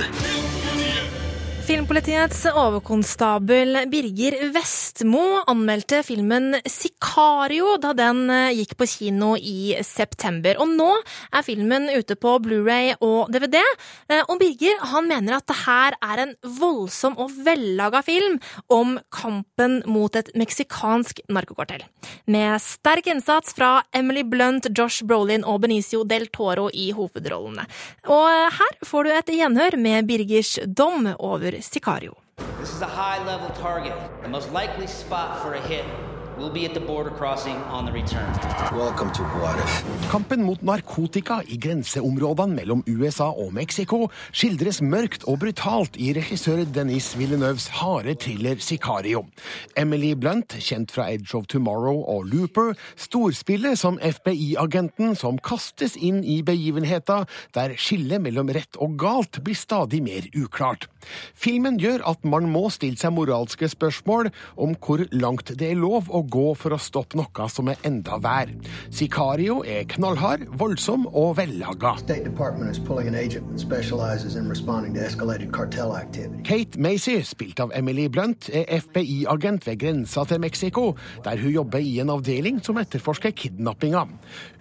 [1.69, 10.57] Filmpolitiets overkonstabel Birger Vestmo anmeldte filmen Sicario da den eh, gikk på kino i september.
[10.65, 10.87] Og nå
[11.29, 13.61] er filmen ute på Blu-ray og DVD.
[14.09, 18.41] eh, Og Birger han mener at det her er en voldsom og vellaga film
[18.73, 21.85] om kampen mot et meksikansk narkokartell.
[22.25, 27.69] Med sterk innsats fra Emily Blunt, Josh Brolin og Benicio del Toro i hovedrollene.
[28.09, 32.15] Og eh, her får du et gjenhør med Birgers dom over Sicario.
[32.61, 33.95] This is a high level target.
[34.23, 35.85] The most likely spot for a hit
[36.39, 38.31] will be at the border crossing on the return.
[38.73, 39.83] Welcome to Juarez.
[40.11, 46.63] Kampen mot narkotika i grenseområdene mellom USA og Mexico skildres mørkt og brutalt i regissør
[46.75, 49.25] Denis Villeneuves harde thriller Sicario.
[49.77, 56.23] Emily Blunt, kjent fra Edge of Tomorrow og Looper, storspiller som FBI-agenten som kastes inn
[56.23, 57.27] i begivenheter
[57.57, 60.87] der skillet mellom rett og galt blir stadig mer uklart.
[61.35, 64.31] Filmen gjør at man må stille seg moralske spørsmål
[64.61, 68.19] om hvor langt det er lov å gå for å stoppe noe som er enda
[68.23, 68.53] vær.
[68.95, 71.95] Sicario er knallhard, voldsom og vellaga.
[76.49, 80.87] Kate Macy, spilt av Emily Blunt, er FBI-agent ved grensa til Mexico,
[81.25, 84.07] der hun jobber i en avdeling som etterforsker kidnappinga.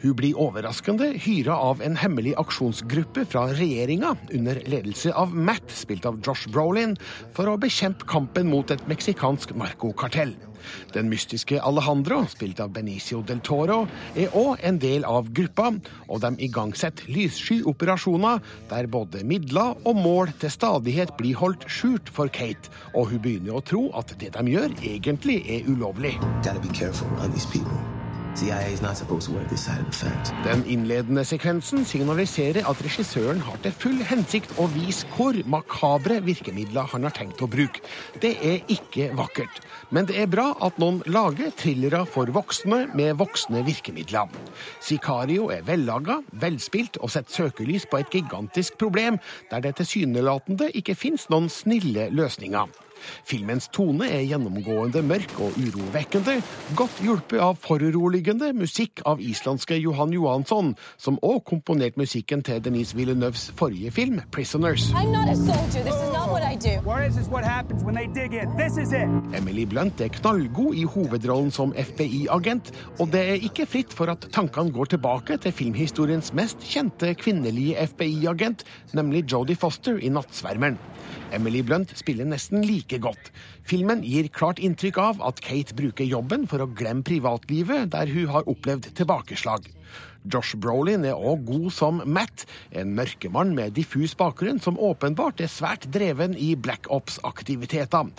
[0.03, 6.05] Hun blir overraskende hyra av en hemmelig aksjonsgruppe fra regjeringa, under ledelse av Matt, spilt
[6.09, 6.97] av Josh Brolin,
[7.35, 10.35] for å bekjempe kampen mot et meksikansk narkokartell.
[10.95, 13.83] Den mystiske Alejandro, spilt av Benicio del Toro,
[14.15, 15.71] er òg en del av gruppa,
[16.07, 18.41] og de igangsetter lyssky operasjoner
[18.71, 23.59] der både midler og mål til stadighet blir holdt skjult for Kate, og hun begynner
[23.59, 26.17] å tro at det de gjør, egentlig er ulovlig.
[30.45, 36.85] Den innledende sekvensen signaliserer at regissøren har til full hensikt å vise hvor makabre virkemidler
[36.93, 37.81] han har tenkt å bruke.
[38.21, 43.17] Det er ikke vakkert, men det er bra at noen lager thrillere for voksne med
[43.17, 44.29] voksne virkemidler.
[44.85, 49.17] Sicario er vellaga, velspilt og setter søkelys på et gigantisk problem
[49.49, 52.86] der det tilsynelatende ikke finnes noen snille løsninger.
[53.27, 56.39] Filmens tone er gjennomgående mørk og urovekkende,
[56.75, 62.95] godt hjulpet av foruroligende musikk av islandske Johan Johansson, som òg komponerte musikken til Denise
[62.97, 64.91] Villeneuves forrige film, 'Prisoners'.
[64.93, 65.83] I'm not a soldier.
[65.83, 66.26] This is not
[66.57, 66.81] do.
[66.83, 68.49] Juarez is what happens when they dig in.
[68.57, 69.09] This is it.
[69.33, 74.27] Emily Blunt er knallgod i hovedrollen som FBI-agent, og det er ikke fritt for at
[74.33, 78.65] tankene går tilbake til filmhistoriens mest kjente kvinnelige FBI-agent,
[78.97, 80.81] nemlig Jodie Foster i 'Nattsvermeren'.
[81.33, 83.31] Emily Blunt spiller nesten like godt.
[83.67, 88.31] Filmen gir klart inntrykk av at Kate bruker jobben for å glemme privatlivet der hun
[88.31, 89.67] har opplevd tilbakeslag.
[90.33, 95.51] Josh Brolin er òg god som Matt, en mørkemann med diffus bakgrunn som åpenbart er
[95.51, 98.11] svært dreven i Black Ops-aktiviteter.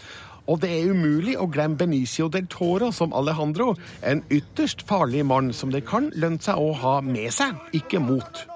[0.48, 5.52] Og det er umulig å glemme Benicio del Toro som Alejandro, en ytterst farlig mann
[5.52, 8.46] som det kan lønne seg å ha med seg, ikke mot.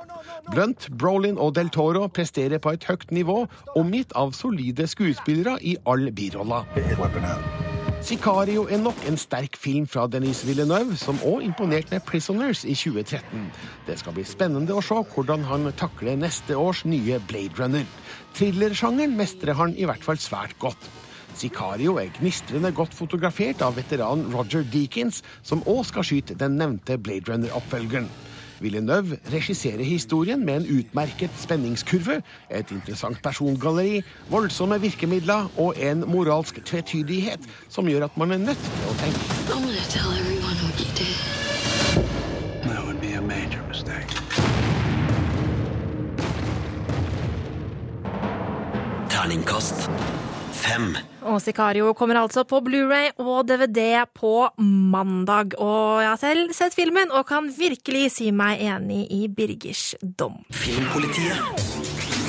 [0.50, 3.44] Blunt, Brolin og Del Toro presterer på et høyt nivå,
[3.78, 7.71] omgitt av solide skuespillere i alle biroller.
[8.02, 13.44] Sicario er nok en sterk film fra Denise Villeneuve, som òg imponerte 'Prisoners' i 2013.
[13.86, 17.86] Det skal bli spennende å se hvordan han takler neste års nye Blade Runner.
[18.34, 20.90] Thrillersjangeren mestrer han i hvert fall svært godt.
[21.34, 26.98] Sicario er gnistrende godt fotografert av veteranen Roger Deakins, som òg skal skyte den nevnte
[26.98, 28.10] Blade Runner-oppfølgeren.
[28.62, 36.62] Villeneuve regisserer historien med en utmerket spenningskurve, et interessant persongalleri, voldsomme virkemidler og en moralsk
[36.64, 39.18] tvetydighet som gjør at man er nødt til å tenke.
[42.62, 44.08] That would be a major mistake.
[49.10, 49.90] Terningkast
[50.62, 50.92] fem.
[51.26, 55.56] Og Sicario kommer altså på Blu-ray og DVD på mandag.
[55.58, 60.42] Og jeg har selv sett filmen og kan virkelig si meg enig i Birgers dom.
[60.54, 62.21] Filmpolitiet.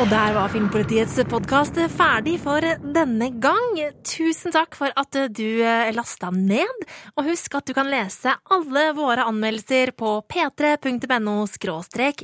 [0.00, 3.74] Og der var Filmpolitiets podkast ferdig for denne gang.
[4.08, 5.60] Tusen takk for at du
[5.92, 6.86] lasta ned.
[7.20, 11.34] Og husk at du kan lese alle våre anmeldelser på p3.no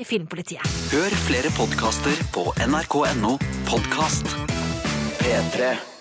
[0.08, 0.64] filmpolitiet.
[0.94, 3.36] Hør flere podkaster på nrk.no
[3.68, 4.32] podkast.
[5.20, 5.95] P3.